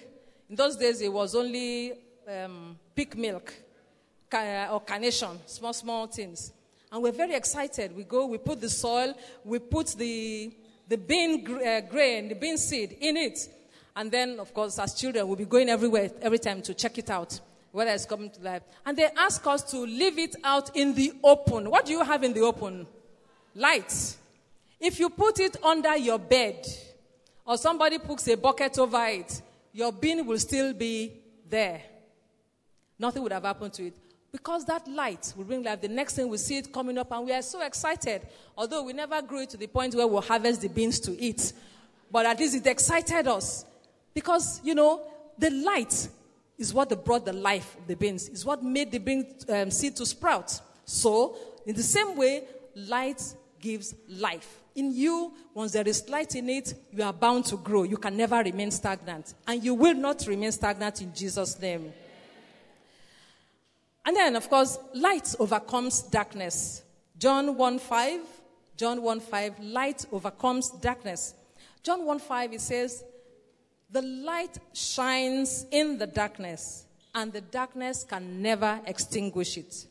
[0.50, 1.94] In those days, it was only
[2.28, 3.54] um, Peak milk
[4.34, 6.52] or carnation, small, small things.
[6.92, 7.96] And we're very excited.
[7.96, 9.14] We go, we put the soil,
[9.44, 10.54] we put the,
[10.88, 13.50] the bean uh, grain, the bean seed in it.
[13.96, 17.10] And then, of course, as children, we'll be going everywhere, every time to check it
[17.10, 17.40] out,
[17.72, 18.62] whether it's coming to life.
[18.86, 21.70] And they ask us to leave it out in the open.
[21.70, 22.88] What do you have in the open?
[23.56, 24.16] Light.
[24.80, 26.66] If you put it under your bed,
[27.46, 29.42] or somebody puts a bucket over it,
[29.74, 31.14] your bean will still be
[31.50, 31.82] there.
[33.00, 33.96] Nothing would have happened to it.
[34.38, 35.82] Because that light will bring life.
[35.82, 38.22] The next thing we see it coming up, and we are so excited.
[38.56, 41.54] Although we never grew it to the point where we'll harvest the beans to eat.
[42.12, 43.66] But at least it excited us.
[44.14, 45.02] Because, you know,
[45.40, 46.08] the light
[46.56, 49.96] is what brought the life of the beans, is what made the bean um, seed
[49.96, 50.62] to sprout.
[50.86, 52.44] So, in the same way,
[52.76, 53.24] light
[53.60, 54.60] gives life.
[54.76, 57.82] In you, once there is light in it, you are bound to grow.
[57.82, 59.34] You can never remain stagnant.
[59.48, 61.92] And you will not remain stagnant in Jesus' name.
[64.08, 66.82] And then, of course, light overcomes darkness.
[67.20, 68.22] John 1 5,
[68.78, 71.34] John 1 5, light overcomes darkness.
[71.84, 73.04] John 1 5, it says,
[73.92, 79.86] The light shines in the darkness, and the darkness can never extinguish it.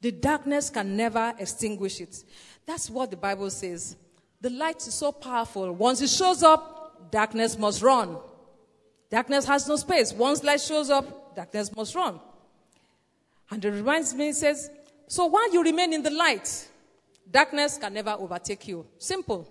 [0.00, 2.22] The darkness can never extinguish it.
[2.64, 3.96] That's what the Bible says.
[4.40, 5.72] The light is so powerful.
[5.72, 8.18] Once it shows up, darkness must run.
[9.10, 10.12] Darkness has no space.
[10.12, 12.20] Once light shows up, darkness must run.
[13.52, 14.70] And it reminds me, it says,
[15.06, 16.68] So while you remain in the light,
[17.30, 18.86] darkness can never overtake you.
[18.96, 19.46] Simple.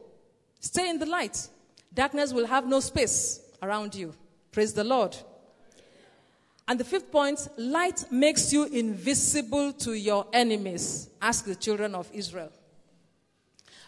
[0.60, 1.48] Stay in the light.
[1.94, 4.16] Darkness will have no space around you.
[4.52, 5.16] Praise the Lord.
[6.68, 11.08] And the fifth point light makes you invisible to your enemies.
[11.22, 12.52] Ask the children of Israel.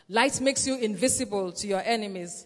[0.10, 2.46] Light makes you invisible to your enemies.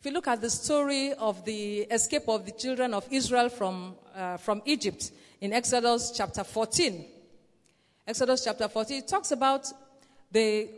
[0.00, 3.94] If you look at the story of the escape of the children of Israel from,
[4.14, 7.04] uh, from Egypt in Exodus chapter 14,
[8.06, 9.66] Exodus chapter 14, it talks about
[10.30, 10.68] the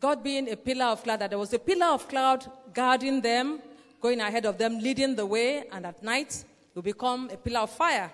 [0.00, 3.60] God being a pillar of cloud, that there was a pillar of cloud guarding them,
[4.00, 7.60] going ahead of them, leading the way, and at night it will become a pillar
[7.60, 8.10] of fire.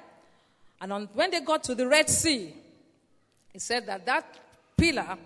[0.81, 2.55] And on, when they got to the Red Sea,
[3.53, 4.38] it said that that
[4.77, 5.18] pillar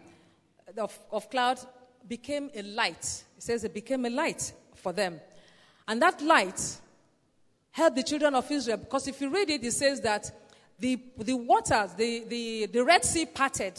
[0.77, 1.59] of, of cloud
[2.07, 3.23] became a light.
[3.37, 5.21] It says it became a light for them.
[5.87, 6.61] And that light
[7.71, 10.31] helped the children of Israel because if you read it, it says that
[10.79, 13.79] the, the waters, the, the, the Red Sea parted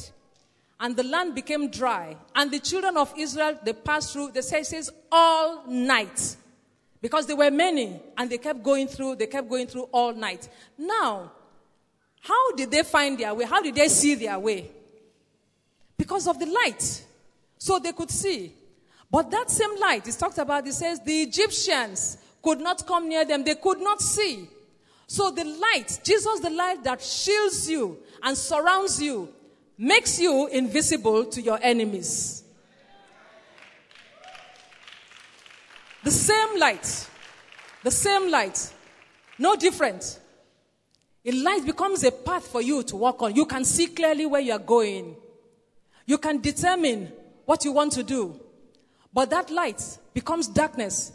[0.79, 2.15] and the land became dry.
[2.35, 6.37] And the children of Israel, they passed through, they say, says all night.
[7.01, 10.49] Because there were many and they kept going through, they kept going through all night.
[10.77, 11.31] Now,
[12.21, 13.45] how did they find their way?
[13.45, 14.69] How did they see their way?
[15.97, 17.05] Because of the light.
[17.57, 18.53] So they could see.
[19.11, 23.25] But that same light is talked about, it says the Egyptians could not come near
[23.25, 24.47] them, they could not see.
[25.09, 29.27] So the light, Jesus, the light that shields you and surrounds you,
[29.75, 32.43] makes you invisible to your enemies.
[36.03, 37.09] The same light,
[37.83, 38.71] the same light,
[39.39, 40.19] no different.
[41.25, 43.35] A light becomes a path for you to walk on.
[43.35, 45.15] You can see clearly where you are going.
[46.05, 47.11] You can determine
[47.45, 48.39] what you want to do.
[49.11, 49.81] But that light
[50.13, 51.13] becomes darkness.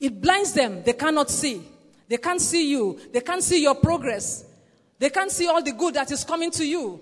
[0.00, 0.82] It blinds them.
[0.84, 1.75] They cannot see.
[2.08, 2.98] They can't see you.
[3.12, 4.44] They can't see your progress.
[4.98, 7.00] They can't see all the good that is coming to you.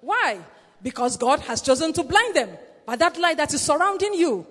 [0.00, 0.38] Why?
[0.82, 2.50] Because God has chosen to blind them
[2.86, 4.46] by that light that is surrounding you.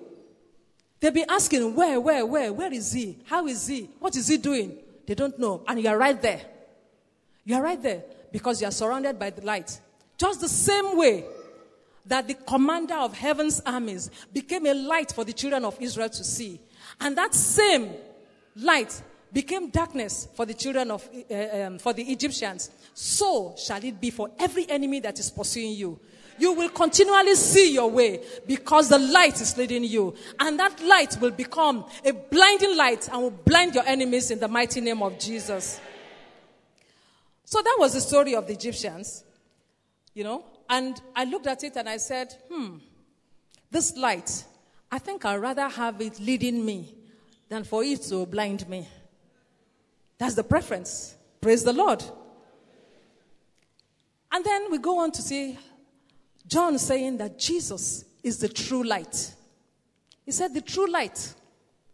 [1.00, 3.18] They'll be asking, where, where, where, where is he?
[3.26, 3.90] How is he?
[3.98, 4.78] What is he doing?
[5.06, 5.62] They don't know.
[5.66, 6.40] And you're right there.
[7.44, 9.78] You're right there because you're surrounded by the light.
[10.16, 11.24] Just the same way
[12.06, 16.24] that the commander of heaven's armies became a light for the children of Israel to
[16.24, 16.60] see.
[17.00, 17.92] And that same
[18.56, 19.02] light
[19.34, 22.70] became darkness for the children of, uh, um, for the Egyptians.
[22.94, 25.98] So shall it be for every enemy that is pursuing you.
[26.38, 30.14] You will continually see your way because the light is leading you.
[30.38, 34.48] And that light will become a blinding light and will blind your enemies in the
[34.48, 35.80] mighty name of Jesus.
[37.44, 39.24] So that was the story of the Egyptians,
[40.14, 40.44] you know.
[40.68, 42.78] And I looked at it and I said, hmm,
[43.70, 44.44] this light,
[44.90, 46.94] I think I'd rather have it leading me
[47.48, 48.88] than for it to blind me.
[50.24, 51.16] That's the preference.
[51.38, 52.02] Praise the Lord.
[54.32, 55.58] And then we go on to see
[56.46, 59.34] John saying that Jesus is the true light.
[60.24, 61.34] He said, the true light.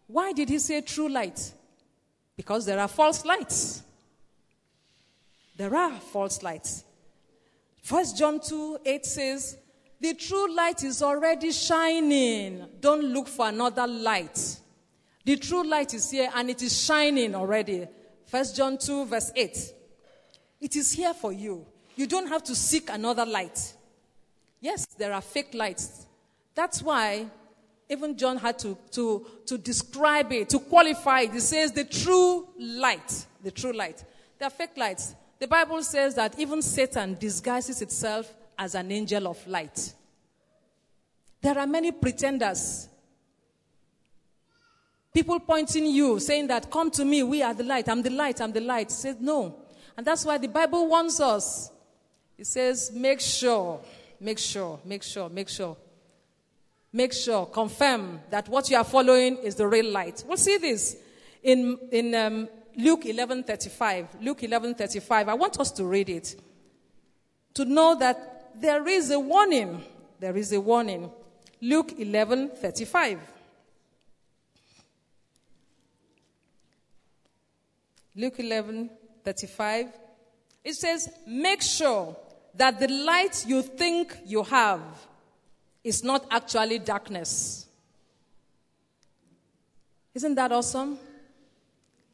[0.07, 1.53] Why did he say true light?
[2.37, 3.83] Because there are false lights.
[5.57, 6.85] There are false lights.
[7.83, 9.59] First John 2 8 says,
[10.01, 12.65] The true light is already shining.
[12.79, 14.61] Don't look for another light.
[15.25, 17.89] The true light is here and it is shining already.
[18.31, 19.73] First John 2, verse 8.
[20.61, 21.67] It is here for you.
[21.97, 23.75] You don't have to seek another light.
[24.61, 26.07] Yes, there are fake lights.
[26.55, 27.27] That's why
[27.89, 31.33] even John had to, to, to describe it, to qualify it.
[31.33, 33.27] He says the true light.
[33.43, 34.05] The true light.
[34.39, 35.17] There are fake lights.
[35.41, 39.93] The Bible says that even Satan disguises itself as an angel of light.
[41.43, 42.90] There are many pretenders.
[45.13, 48.41] People pointing you, saying that, come to me, we are the light, I'm the light,
[48.41, 48.91] I'm the light.
[48.91, 49.57] Says no.
[49.97, 51.71] And that's why the Bible warns us.
[52.39, 53.81] It says, make sure,
[54.21, 55.77] make sure, make sure, make sure.
[56.93, 60.25] Make sure, confirm that what you are following is the real light.
[60.27, 60.97] We'll see this
[61.43, 64.23] in, in um, Luke 11:35.
[64.23, 65.29] Luke 11:35.
[65.29, 66.41] I want us to read it
[67.55, 69.85] to know that there is a warning.
[70.19, 71.11] There is a warning.
[71.61, 73.19] Luke 11:35.
[78.15, 79.93] Luke 11:35.
[80.65, 82.17] It says, "Make sure
[82.55, 84.83] that the light you think you have
[85.83, 87.67] is not actually darkness."
[90.15, 90.99] Isn't that awesome?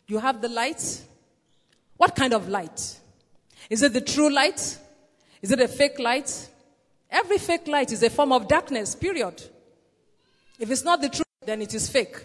[0.07, 1.03] You have the light.
[1.97, 3.01] What kind of light?
[3.71, 4.79] Is it the true light?
[5.43, 6.51] Is it a fake light?
[7.11, 9.43] Every fake light is a form of darkness, period.
[10.59, 12.17] If it's not the truth, then it is fake.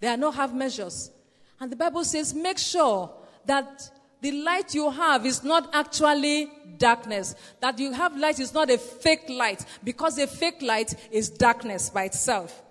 [0.00, 1.10] There are no half measures.
[1.60, 3.10] And the Bible says, make sure
[3.46, 3.90] that
[4.20, 7.34] the light you have is not actually darkness.
[7.60, 11.90] That you have light is not a fake light, because a fake light is darkness
[11.90, 12.62] by itself.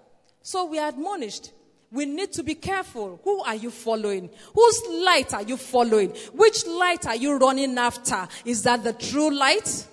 [0.42, 1.52] So we are admonished
[1.92, 3.20] we need to be careful.
[3.24, 4.30] Who are you following?
[4.54, 6.10] Whose light are you following?
[6.34, 8.28] Which light are you running after?
[8.44, 9.88] Is that the true light?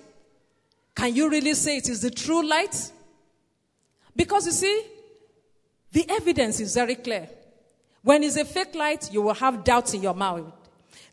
[0.93, 2.91] Can you really say it is the true light?
[4.15, 4.83] Because you see,
[5.91, 7.29] the evidence is very clear.
[8.05, 10.51] When it's a fake light, you will have doubts in your mind.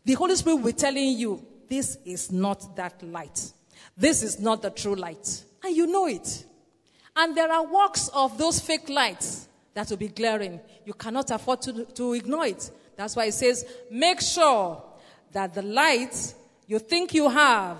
[0.05, 3.51] The Holy Spirit will be telling you, this is not that light.
[3.97, 5.43] This is not the true light.
[5.63, 6.45] And you know it.
[7.15, 10.59] And there are works of those fake lights that will be glaring.
[10.85, 12.69] You cannot afford to, to ignore it.
[12.95, 14.79] That's why it says, make sure
[15.31, 16.35] that the light
[16.67, 17.77] you think you have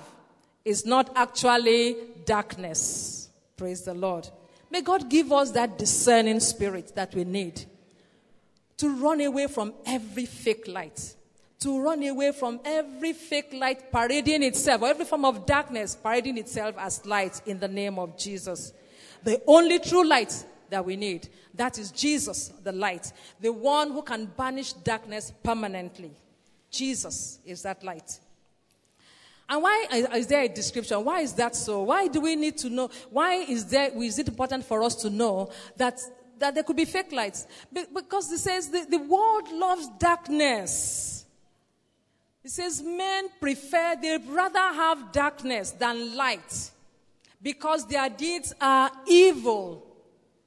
[0.65, 3.29] is not actually darkness.
[3.57, 4.27] Praise the Lord.
[4.71, 7.65] May God give us that discerning spirit that we need
[8.77, 11.15] to run away from every fake light,
[11.59, 16.37] to run away from every fake light parading itself, or every form of darkness parading
[16.37, 18.73] itself as light in the name of Jesus.
[19.23, 24.01] The only true light that we need, that is Jesus, the light, the one who
[24.01, 26.11] can banish darkness permanently.
[26.71, 28.19] Jesus is that light.
[29.47, 31.03] And why is there a description?
[31.05, 31.83] Why is that so?
[31.83, 32.89] Why do we need to know?
[33.11, 35.99] Why is there, is it important for us to know that,
[36.43, 37.47] that there could be fake lights?
[37.71, 41.25] Because it says the, the world loves darkness.
[42.43, 46.71] It says men prefer, they rather have darkness than light
[47.41, 49.87] because their deeds are evil.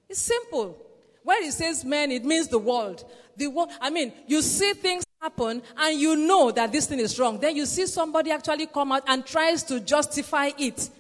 [0.09, 0.77] It's simple.
[1.23, 3.03] When it says men, it means the world.
[3.37, 7.19] The world, I mean, you see things happen and you know that this thing is
[7.19, 7.41] wrong.
[7.41, 10.91] Then you see somebody actually come out and tries to justify it.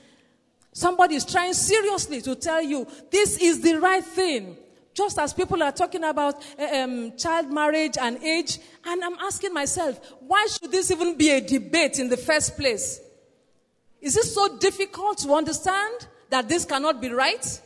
[0.73, 4.57] Somebody is trying seriously to tell you this is the right thing.
[4.97, 9.53] Just as people are talking about uh, um, child marriage and age, and I'm asking
[9.53, 12.99] myself, why should this even be a debate in the first place?
[14.01, 17.61] Is it so difficult to understand that this cannot be right?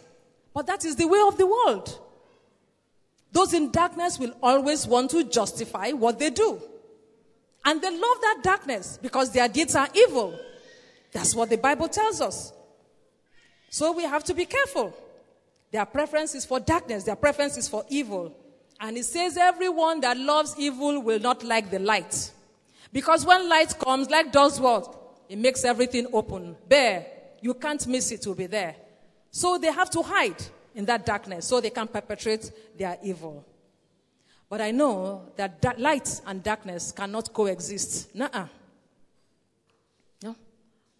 [0.52, 2.00] But that is the way of the world.
[3.30, 6.60] Those in darkness will always want to justify what they do.
[7.64, 10.36] And they love that darkness because their deeds are evil.
[11.12, 12.52] That's what the Bible tells us.
[13.68, 14.96] So we have to be careful.
[15.70, 18.36] Their preference is for darkness, their preference is for evil.
[18.80, 22.32] And it says, everyone that loves evil will not like the light.
[22.92, 24.96] Because when light comes, light does what?
[25.28, 27.06] It makes everything open, bare.
[27.40, 28.74] You can't miss it, it will be there.
[29.30, 30.42] So they have to hide
[30.74, 33.44] in that darkness so they can perpetrate their evil.
[34.48, 38.12] But I know that da- light and darkness cannot coexist.
[38.14, 38.46] Nuh-uh.
[40.24, 40.34] No.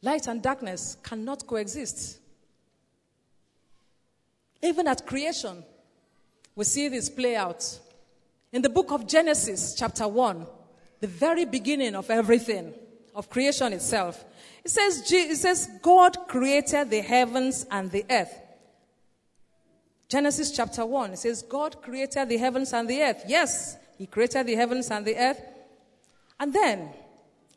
[0.02, 2.19] Light and darkness cannot coexist.
[4.62, 5.64] Even at creation,
[6.55, 7.79] we see this play out.
[8.53, 10.46] In the book of Genesis, chapter 1,
[11.01, 12.75] the very beginning of everything,
[13.14, 14.25] of creation itself,
[14.64, 18.35] it says, it says God created the heavens and the earth.
[20.09, 23.23] Genesis chapter 1, it says, God created the heavens and the earth.
[23.29, 25.40] Yes, He created the heavens and the earth.
[26.38, 26.90] And then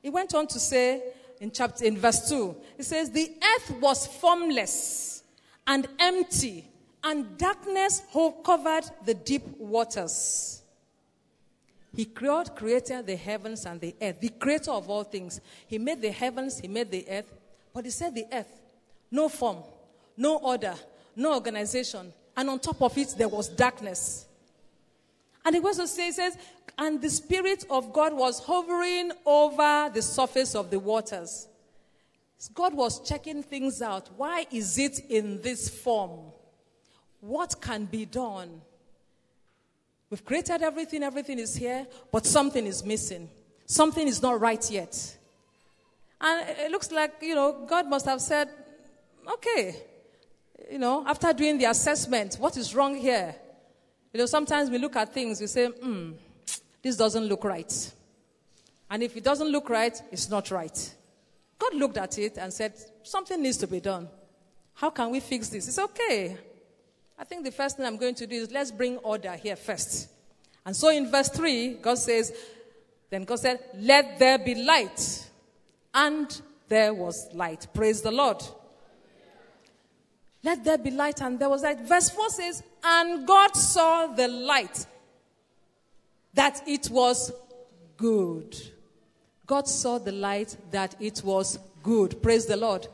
[0.02, 1.02] He went on to say
[1.42, 5.24] in chapter in verse 2, it says, The earth was formless
[5.66, 6.66] and empty,
[7.04, 8.02] and darkness
[8.44, 10.62] covered the deep waters.
[11.96, 15.40] He created the heavens and the earth, the creator of all things.
[15.68, 17.32] He made the heavens, he made the earth,
[17.74, 18.62] but he said the earth,
[19.12, 19.58] no form,
[20.18, 20.74] no order,
[21.16, 24.26] no organization, and on top of it, there was darkness.
[25.46, 26.38] And it also says, says,
[26.78, 31.48] and the Spirit of God was hovering over the surface of the waters.
[32.54, 34.10] God was checking things out.
[34.18, 36.32] Why is it in this form?
[37.24, 38.62] What can be done?
[40.10, 43.30] We've created everything, everything is here, but something is missing.
[43.66, 45.18] Something is not right yet.
[46.20, 48.50] And it looks like, you know, God must have said,
[49.26, 49.74] okay,
[50.70, 53.34] you know, after doing the assessment, what is wrong here?
[54.12, 56.12] You know, sometimes we look at things, we say, hmm,
[56.82, 57.94] this doesn't look right.
[58.92, 60.96] And if it doesn't look right, it's not right.
[61.58, 64.10] God looked at it and said, something needs to be done.
[64.74, 65.70] How can we fix this?
[65.70, 66.38] It's okay.
[67.24, 70.10] I think the first thing I'm going to do is let's bring order here first.
[70.66, 72.34] And so in verse 3, God says,
[73.10, 75.30] then God said, let there be light.
[75.94, 77.68] And there was light.
[77.74, 78.44] Praise the Lord.
[80.44, 81.80] Let there be light, and there was light.
[81.88, 84.86] Verse 4 says, And God saw the light,
[86.34, 87.32] that it was
[87.96, 88.54] good.
[89.48, 92.22] God saw the light, that it was good.
[92.22, 92.86] Praise the Lord.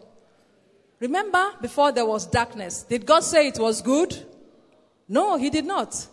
[1.00, 4.16] Remember, before there was darkness, did God say it was good?
[5.08, 6.08] No, He did not.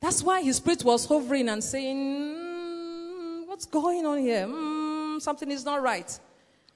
[0.00, 4.46] That's why His Spirit was hovering and saying, mm, What's going on here?
[4.46, 6.18] Mm, something is not right.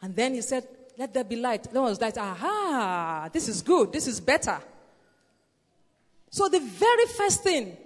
[0.03, 0.67] And then He said,
[0.99, 1.65] let there be light.
[1.65, 2.17] There was light.
[2.17, 3.93] Aha, this is good.
[3.93, 4.59] This is better.
[6.31, 7.77] So the very first thing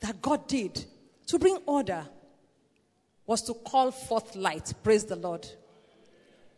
[0.00, 0.84] that God did
[1.28, 2.06] to bring order
[3.26, 4.72] was to call forth light.
[4.82, 5.46] Praise the Lord.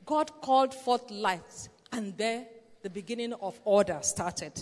[0.05, 2.47] God called forth light, and there
[2.83, 4.53] the beginning of order started.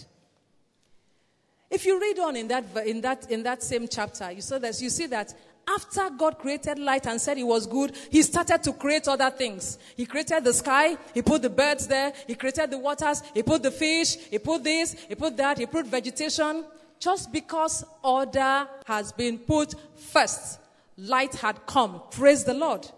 [1.70, 4.80] If you read on in that, in that, in that same chapter, you, saw this,
[4.80, 5.34] you see that
[5.68, 9.78] after God created light and said it was good, He started to create other things.
[9.96, 13.62] He created the sky, He put the birds there, He created the waters, He put
[13.64, 16.64] the fish, He put this, He put that, He put vegetation.
[17.00, 20.60] Just because order has been put first,
[20.96, 22.00] light had come.
[22.10, 22.88] Praise the Lord.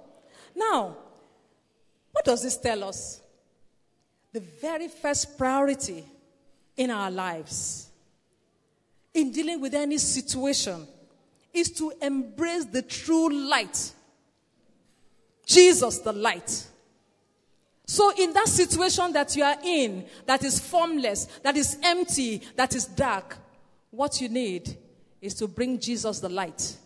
[0.55, 0.97] Now,
[2.13, 3.23] what does this tell us?
[4.33, 6.05] The very first priority
[6.77, 7.89] in our lives,
[9.15, 10.87] in dealing with any situation,
[11.53, 13.93] is to embrace the true light.
[15.47, 16.67] Jesus, the light.
[17.87, 22.75] So, in that situation that you are in, that is formless, that is empty, that
[22.75, 23.39] is dark,
[23.91, 24.77] what you need
[25.23, 26.77] is to bring Jesus, the light.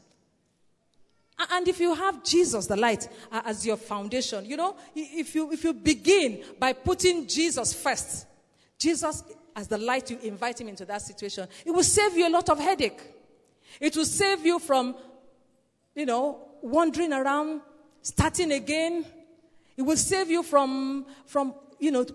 [1.51, 5.65] And if you have Jesus, the light, as your foundation, you know, if you, if
[5.65, 8.27] you begin by putting Jesus first,
[8.79, 9.23] Jesus
[9.55, 12.49] as the light, you invite him into that situation, it will save you a lot
[12.49, 13.01] of headache.
[13.81, 14.95] It will save you from,
[15.95, 17.61] you know, wandering around,
[18.03, 19.05] starting again.
[19.77, 22.07] It will save you from, from, you know,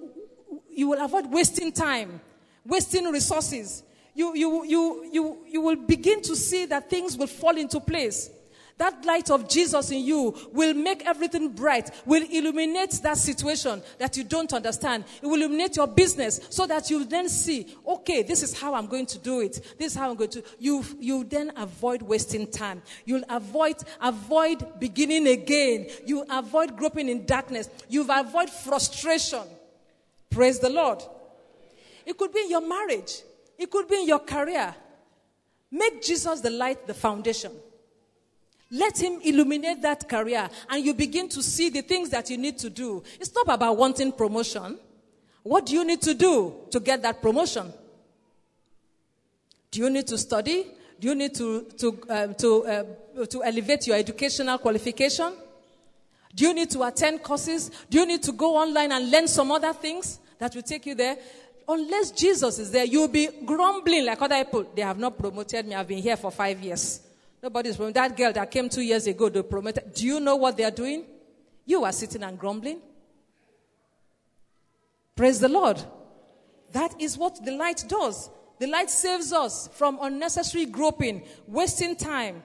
[0.69, 2.21] you will avoid wasting time,
[2.65, 3.83] wasting resources.
[4.13, 8.29] You, you, you, you, you will begin to see that things will fall into place.
[8.77, 14.15] That light of Jesus in you will make everything bright, will illuminate that situation that
[14.15, 15.05] you don't understand.
[15.21, 18.85] It will illuminate your business so that you then see, okay, this is how I'm
[18.85, 19.75] going to do it.
[19.79, 20.43] This is how I'm going to.
[20.59, 22.83] You, you then avoid wasting time.
[23.05, 25.87] You'll avoid, avoid beginning again.
[26.05, 27.69] You avoid groping in darkness.
[27.89, 29.43] You avoid frustration.
[30.29, 31.01] Praise the Lord.
[32.05, 33.21] It could be in your marriage.
[33.57, 34.75] It could be in your career.
[35.71, 37.51] Make Jesus the light, the foundation.
[38.69, 42.57] Let him illuminate that career and you begin to see the things that you need
[42.59, 43.01] to do.
[43.19, 44.77] It's not about wanting promotion.
[45.43, 47.71] What do you need to do to get that promotion?
[49.71, 50.67] Do you need to study?
[50.99, 55.33] Do you need to, to, uh, to, uh, to elevate your educational qualification?
[56.35, 57.71] Do you need to attend courses?
[57.89, 60.95] Do you need to go online and learn some other things that will take you
[60.95, 61.17] there?
[61.67, 64.65] Unless Jesus is there, you'll be grumbling like other people.
[64.75, 65.75] They have not promoted me.
[65.75, 67.01] I've been here for five years.
[67.41, 67.95] Nobody's promoted.
[67.95, 69.93] That girl that came two years ago, they promoted.
[69.93, 71.05] Do you know what they are doing?
[71.65, 72.79] You are sitting and grumbling.
[75.15, 75.81] Praise the Lord.
[76.71, 78.29] That is what the light does.
[78.59, 82.43] The light saves us from unnecessary groping, wasting time.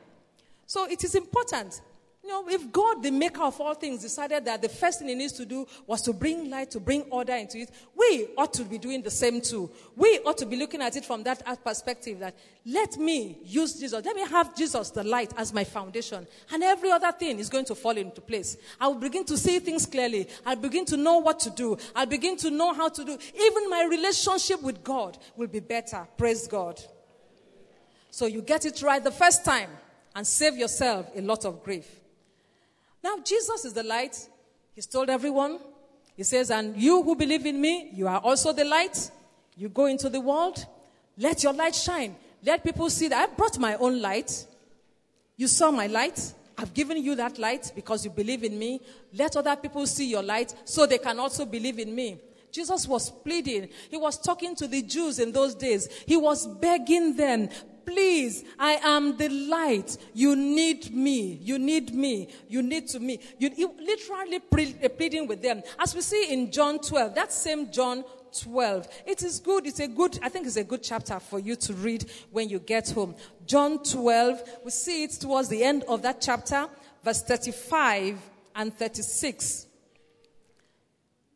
[0.67, 1.81] So it is important.
[2.25, 5.15] You know, if God, the maker of all things, decided that the first thing he
[5.17, 8.63] needs to do was to bring light, to bring order into it, we ought to
[8.63, 9.69] be doing the same too.
[9.97, 14.05] We ought to be looking at it from that perspective that let me use Jesus.
[14.05, 16.25] Let me have Jesus, the light, as my foundation.
[16.53, 18.57] And every other thing is going to fall into place.
[18.81, 20.29] I will begin to see things clearly.
[20.47, 21.77] I'll begin to know what to do.
[21.93, 23.19] I'll begin to know how to do.
[23.35, 26.07] Even my relationship with God will be better.
[26.17, 26.81] Praise God.
[28.11, 29.71] So you get it right the first time
[30.15, 31.99] and save yourself a lot of grief.
[33.03, 34.17] Now, Jesus is the light.
[34.75, 35.59] He's told everyone.
[36.17, 39.11] He says, And you who believe in me, you are also the light.
[39.57, 40.65] You go into the world.
[41.17, 42.17] Let your light shine.
[42.45, 44.47] Let people see that I brought my own light.
[45.37, 46.33] You saw my light.
[46.57, 48.81] I've given you that light because you believe in me.
[49.13, 52.19] Let other people see your light so they can also believe in me.
[52.51, 53.69] Jesus was pleading.
[53.91, 55.89] He was talking to the Jews in those days.
[56.07, 57.49] He was begging them,
[57.85, 59.97] please, I am the light.
[60.15, 61.39] You need me.
[61.43, 62.29] You need me.
[62.49, 63.21] You need to me.
[63.39, 65.63] You, you literally pre- uh, pleading with them.
[65.79, 68.05] As we see in John 12, that same John
[68.41, 68.89] 12.
[69.07, 69.67] It is good.
[69.67, 72.59] It's a good, I think it's a good chapter for you to read when you
[72.59, 73.15] get home.
[73.47, 76.67] John 12, we see it towards the end of that chapter,
[77.05, 78.19] verse 35
[78.55, 79.67] and 36.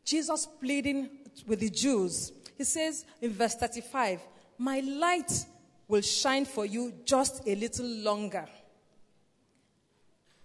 [0.03, 1.09] Jesus pleading
[1.45, 2.31] with the Jews.
[2.57, 4.21] He says in verse 35,
[4.57, 5.45] My light
[5.87, 8.45] will shine for you just a little longer.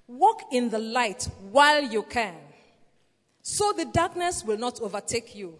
[0.06, 2.34] Walk in the light while you can,
[3.42, 5.58] so the darkness will not overtake you.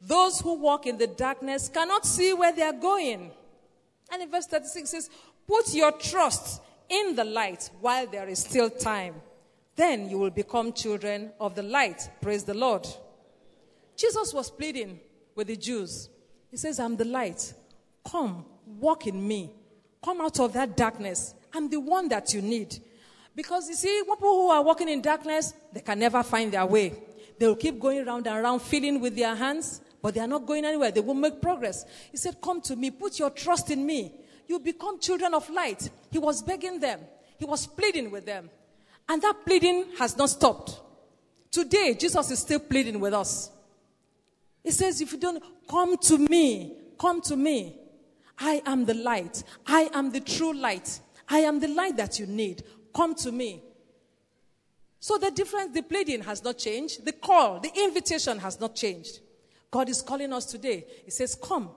[0.00, 3.30] Those who walk in the darkness cannot see where they are going.
[4.12, 5.10] And in verse 36 says,
[5.46, 9.14] Put your trust in the light while there is still time.
[9.76, 12.08] Then you will become children of the light.
[12.20, 12.86] Praise the Lord.
[13.96, 15.00] Jesus was pleading
[15.34, 16.08] with the Jews.
[16.50, 17.52] He says, I'm the light.
[18.08, 19.50] Come, walk in me.
[20.04, 21.34] Come out of that darkness.
[21.52, 22.76] I'm the one that you need.
[23.34, 26.94] Because you see, people who are walking in darkness, they can never find their way.
[27.38, 30.46] They will keep going around and around, feeling with their hands, but they are not
[30.46, 30.90] going anywhere.
[30.90, 31.84] They won't make progress.
[32.10, 34.12] He said, Come to me, put your trust in me.
[34.46, 35.90] You become children of light.
[36.10, 37.00] He was begging them,
[37.38, 38.50] he was pleading with them.
[39.08, 40.80] And that pleading has not stopped.
[41.50, 43.50] Today, Jesus is still pleading with us.
[44.62, 47.78] He says, If you don't come to me, come to me.
[48.38, 49.44] I am the light.
[49.66, 51.00] I am the true light.
[51.28, 52.64] I am the light that you need.
[52.94, 53.62] Come to me.
[55.00, 57.04] So the difference, the pleading has not changed.
[57.04, 59.20] The call, the invitation has not changed.
[59.70, 60.86] God is calling us today.
[61.04, 61.70] He says, Come,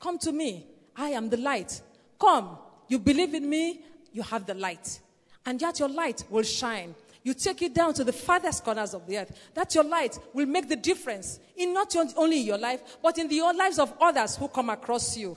[0.00, 0.66] come to me.
[0.96, 1.82] I am the light.
[2.18, 2.56] Come.
[2.88, 3.80] You believe in me,
[4.12, 5.00] you have the light.
[5.44, 6.94] And yet your light will shine.
[7.24, 9.50] You take it down to the farthest corners of the earth.
[9.54, 13.40] That your light will make the difference in not only your life, but in the
[13.40, 15.36] lives of others who come across you.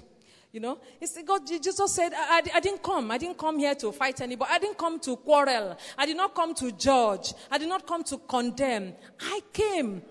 [0.55, 3.11] You know, it's, God, Jesus said, I, I, I, didn't come.
[3.11, 4.49] I didn't come here to fight anybody.
[4.53, 5.77] I didn't come to quarrel.
[5.97, 7.33] I did not come to judge.
[7.51, 8.93] I did not come to condemn.
[9.19, 10.01] I came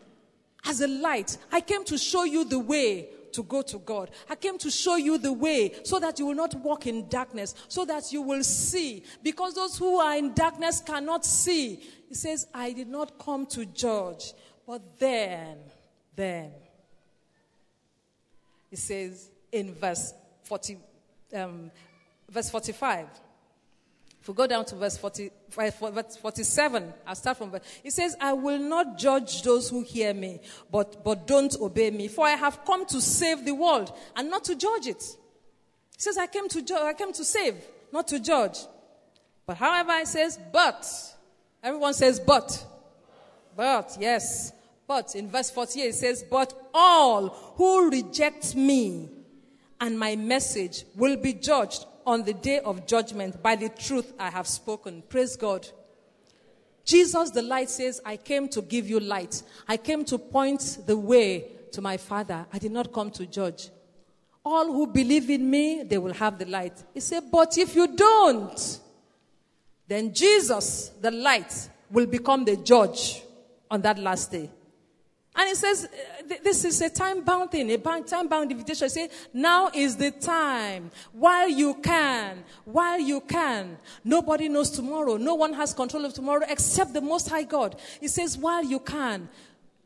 [0.67, 1.39] as a light.
[1.51, 4.11] I came to show you the way to go to God.
[4.29, 7.55] I came to show you the way so that you will not walk in darkness,
[7.69, 9.03] so that you will see.
[9.23, 11.77] Because those who are in darkness cannot see.
[12.07, 14.35] He says, I did not come to judge.
[14.67, 15.57] But then,
[16.15, 16.51] then,
[18.69, 20.13] he says in verse
[20.45, 20.79] 40,
[21.35, 21.71] um,
[22.31, 23.07] verse 45,
[24.21, 27.61] if we go down to verse 40, verse 47, I'll start from verse.
[27.83, 30.41] It says, I will not judge those who hear me,
[30.71, 32.09] but, but don't obey me.
[32.09, 35.03] For I have come to save the world and not to judge it.
[35.03, 37.57] He says, I came to, ju- I came to save,
[37.93, 38.57] not to judge.
[39.45, 40.87] But however, it says, but.
[41.63, 42.67] Everyone says, but.
[43.55, 44.53] But, yes.
[44.87, 49.11] But in verse 48, it says, But all who reject me
[49.85, 54.30] and my message will be judged on the day of judgment by the truth I
[54.30, 55.03] have spoken.
[55.11, 55.68] Praise God.
[56.87, 59.43] Jesus, the light, says, I came to give you light.
[59.68, 62.47] I came to point the way to my Father.
[62.51, 63.68] I did not come to judge.
[64.43, 66.82] All who believe in me, they will have the light.
[66.95, 68.80] He said, But if you don't,
[69.87, 73.22] then Jesus, the light, will become the judge
[73.70, 74.49] on that last day.
[75.37, 78.89] And it says, uh, this is a time bound thing, a time bound invitation.
[78.89, 80.93] Say, now is the time.
[81.12, 83.76] While you can, while you can.
[84.05, 85.16] Nobody knows tomorrow.
[85.16, 87.76] No one has control of tomorrow except the Most High God.
[88.01, 89.28] He says, while you can,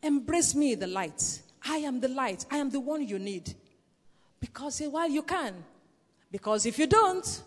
[0.02, 1.40] embrace me, the light.
[1.66, 2.44] I am the light.
[2.50, 3.54] I am the one you need.
[4.40, 5.54] Because while you can.
[6.30, 7.42] Because if you don't,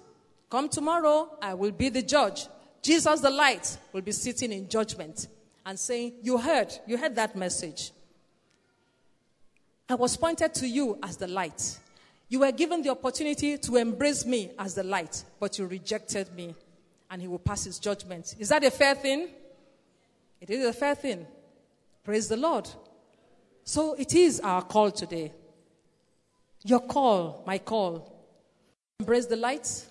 [0.49, 2.47] come tomorrow, I will be the judge.
[2.81, 5.27] Jesus, the light, will be sitting in judgment
[5.65, 7.91] and saying, You heard, you heard that message.
[9.89, 11.79] I was pointed to you as the light.
[12.29, 16.55] You were given the opportunity to embrace me as the light, but you rejected me,
[17.09, 18.35] and he will pass his judgment.
[18.39, 19.27] Is that a fair thing?
[20.39, 21.27] It is a fair thing.
[22.03, 22.69] Praise the Lord.
[23.65, 25.33] So it is our call today.
[26.63, 28.17] Your call, my call.
[28.99, 29.85] Embrace the light,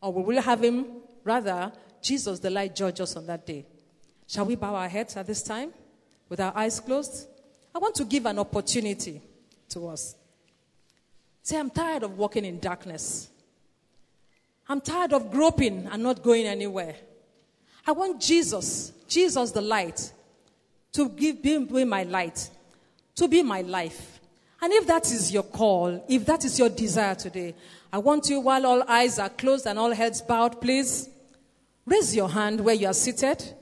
[0.00, 0.86] or we will have him,
[1.24, 3.66] rather, Jesus, the light, judge us on that day.
[4.30, 5.72] Shall we bow our heads at this time
[6.28, 7.26] with our eyes closed?
[7.74, 9.20] I want to give an opportunity
[9.70, 10.14] to us.
[11.42, 13.28] Say, I'm tired of walking in darkness.
[14.68, 16.94] I'm tired of groping and not going anywhere.
[17.84, 20.12] I want Jesus, Jesus the light,
[20.92, 22.50] to give be my light,
[23.16, 24.20] to be my life.
[24.62, 27.56] And if that is your call, if that is your desire today,
[27.92, 31.08] I want you, while all eyes are closed and all heads bowed, please
[31.84, 33.56] raise your hand where you are seated.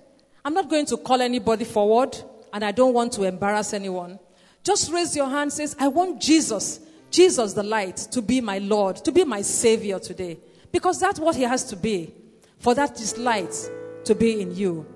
[0.48, 2.16] I'm not going to call anybody forward,
[2.54, 4.18] and I don't want to embarrass anyone.
[4.64, 6.80] Just raise your hand, says, I want Jesus,
[7.10, 10.38] Jesus the light, to be my Lord, to be my Savior today.
[10.72, 12.14] Because that's what He has to be.
[12.60, 13.54] For that is light
[14.04, 14.86] to be in you.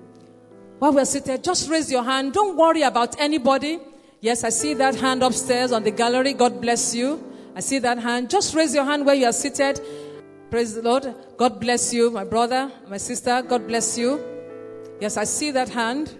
[0.79, 2.33] While we're seated, just raise your hand.
[2.33, 3.77] Don't worry about anybody.
[4.21, 6.33] Yes, I see that hand upstairs on the gallery.
[6.33, 7.31] God bless you.
[7.55, 8.31] I see that hand.
[8.31, 9.79] Just raise your hand where you are seated.
[10.49, 11.13] Praise the Lord.
[11.37, 13.43] God bless you, my brother, my sister.
[13.43, 14.32] God bless you.
[14.99, 16.17] Yes, I see that hand.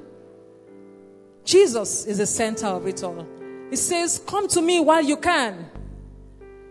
[1.45, 3.27] Jesus is the center of it all.
[3.69, 5.69] He says, Come to me while you can.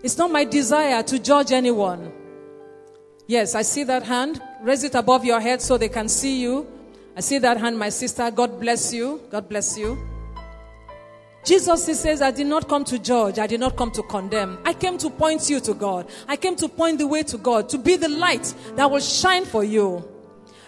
[0.02, 2.12] It's not my desire to judge anyone.
[3.26, 4.42] Yes, I see that hand.
[4.62, 6.66] Raise it above your head so they can see you.
[7.16, 8.30] I see that hand, my sister.
[8.30, 9.20] God bless you.
[9.30, 9.98] God bless you.
[11.44, 13.38] Jesus he says, I did not come to judge.
[13.38, 14.58] I did not come to condemn.
[14.64, 16.08] I came to point you to God.
[16.28, 19.44] I came to point the way to God, to be the light that will shine
[19.44, 20.08] for you.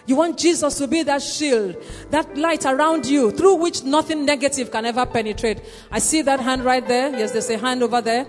[0.07, 1.75] You want Jesus to be that shield,
[2.11, 5.61] that light around you through which nothing negative can ever penetrate.
[5.91, 7.09] I see that hand right there.
[7.09, 8.27] Yes, there's a hand over there.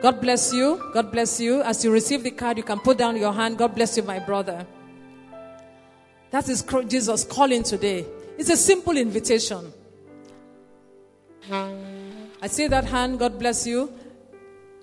[0.00, 0.90] God bless you.
[0.94, 1.62] God bless you.
[1.62, 3.58] As you receive the card, you can put down your hand.
[3.58, 4.66] God bless you, my brother.
[6.30, 8.06] That is Jesus calling today.
[8.38, 9.72] It's a simple invitation.
[11.50, 13.18] I see that hand.
[13.18, 13.92] God bless you.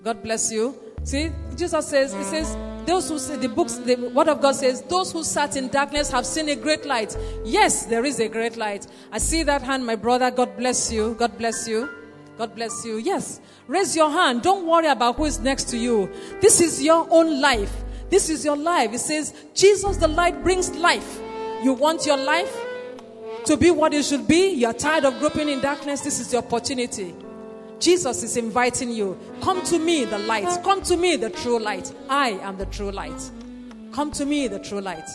[0.04, 0.78] God bless you.
[1.02, 2.54] See, Jesus says, He says,
[2.88, 6.10] those who say the books, the word of God says, those who sat in darkness
[6.10, 7.14] have seen a great light.
[7.44, 8.86] Yes, there is a great light.
[9.12, 10.30] I see that hand, my brother.
[10.30, 11.14] God bless you.
[11.18, 11.90] God bless you.
[12.38, 12.96] God bless you.
[12.96, 13.40] Yes.
[13.66, 14.40] Raise your hand.
[14.40, 16.10] Don't worry about who is next to you.
[16.40, 17.84] This is your own life.
[18.08, 18.94] This is your life.
[18.94, 21.20] It says, Jesus the light brings life.
[21.62, 22.56] You want your life
[23.44, 24.48] to be what it should be?
[24.50, 26.00] You are tired of groping in darkness?
[26.00, 27.14] This is the opportunity.
[27.80, 29.18] Jesus is inviting you.
[29.40, 30.62] Come to me, the light.
[30.64, 31.92] Come to me, the true light.
[32.08, 33.30] I am the true light.
[33.92, 35.08] Come to me, the true light.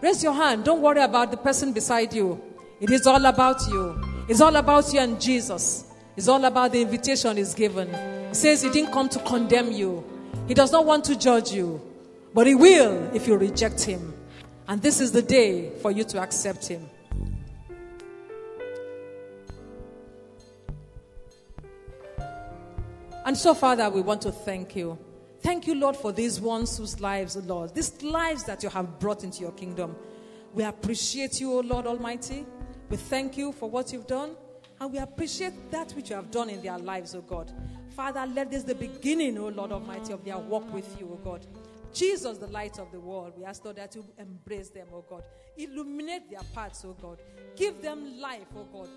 [0.00, 0.64] Raise your hand.
[0.64, 2.40] Don't worry about the person beside you.
[2.80, 4.00] It is all about you.
[4.28, 5.84] It's all about you and Jesus.
[6.16, 7.88] It's all about the invitation He's given.
[8.28, 10.04] He says He didn't come to condemn you,
[10.46, 11.80] He does not want to judge you,
[12.34, 14.12] but He will if you reject Him.
[14.68, 16.89] And this is the day for you to accept Him.
[23.30, 24.98] And so, Father, we want to thank you.
[25.38, 29.22] Thank you, Lord, for these ones whose lives, Lord, these lives that you have brought
[29.22, 29.94] into your kingdom.
[30.52, 32.44] We appreciate you, O Lord Almighty.
[32.88, 34.30] We thank you for what you've done,
[34.80, 37.52] and we appreciate that which you have done in their lives, O God.
[37.90, 41.46] Father, let this the beginning, O Lord Almighty, of their walk with you, O God.
[41.94, 45.22] Jesus, the light of the world, we ask, Lord, that you embrace them, O God.
[45.56, 47.20] Illuminate their paths, O God.
[47.54, 48.88] Give them life, O God.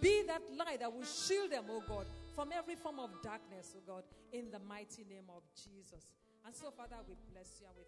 [0.00, 3.80] Be that light that will shield them, O God, from every form of darkness, O
[3.86, 6.08] God, in the mighty name of Jesus.
[6.44, 7.84] And so, Father, we bless you and we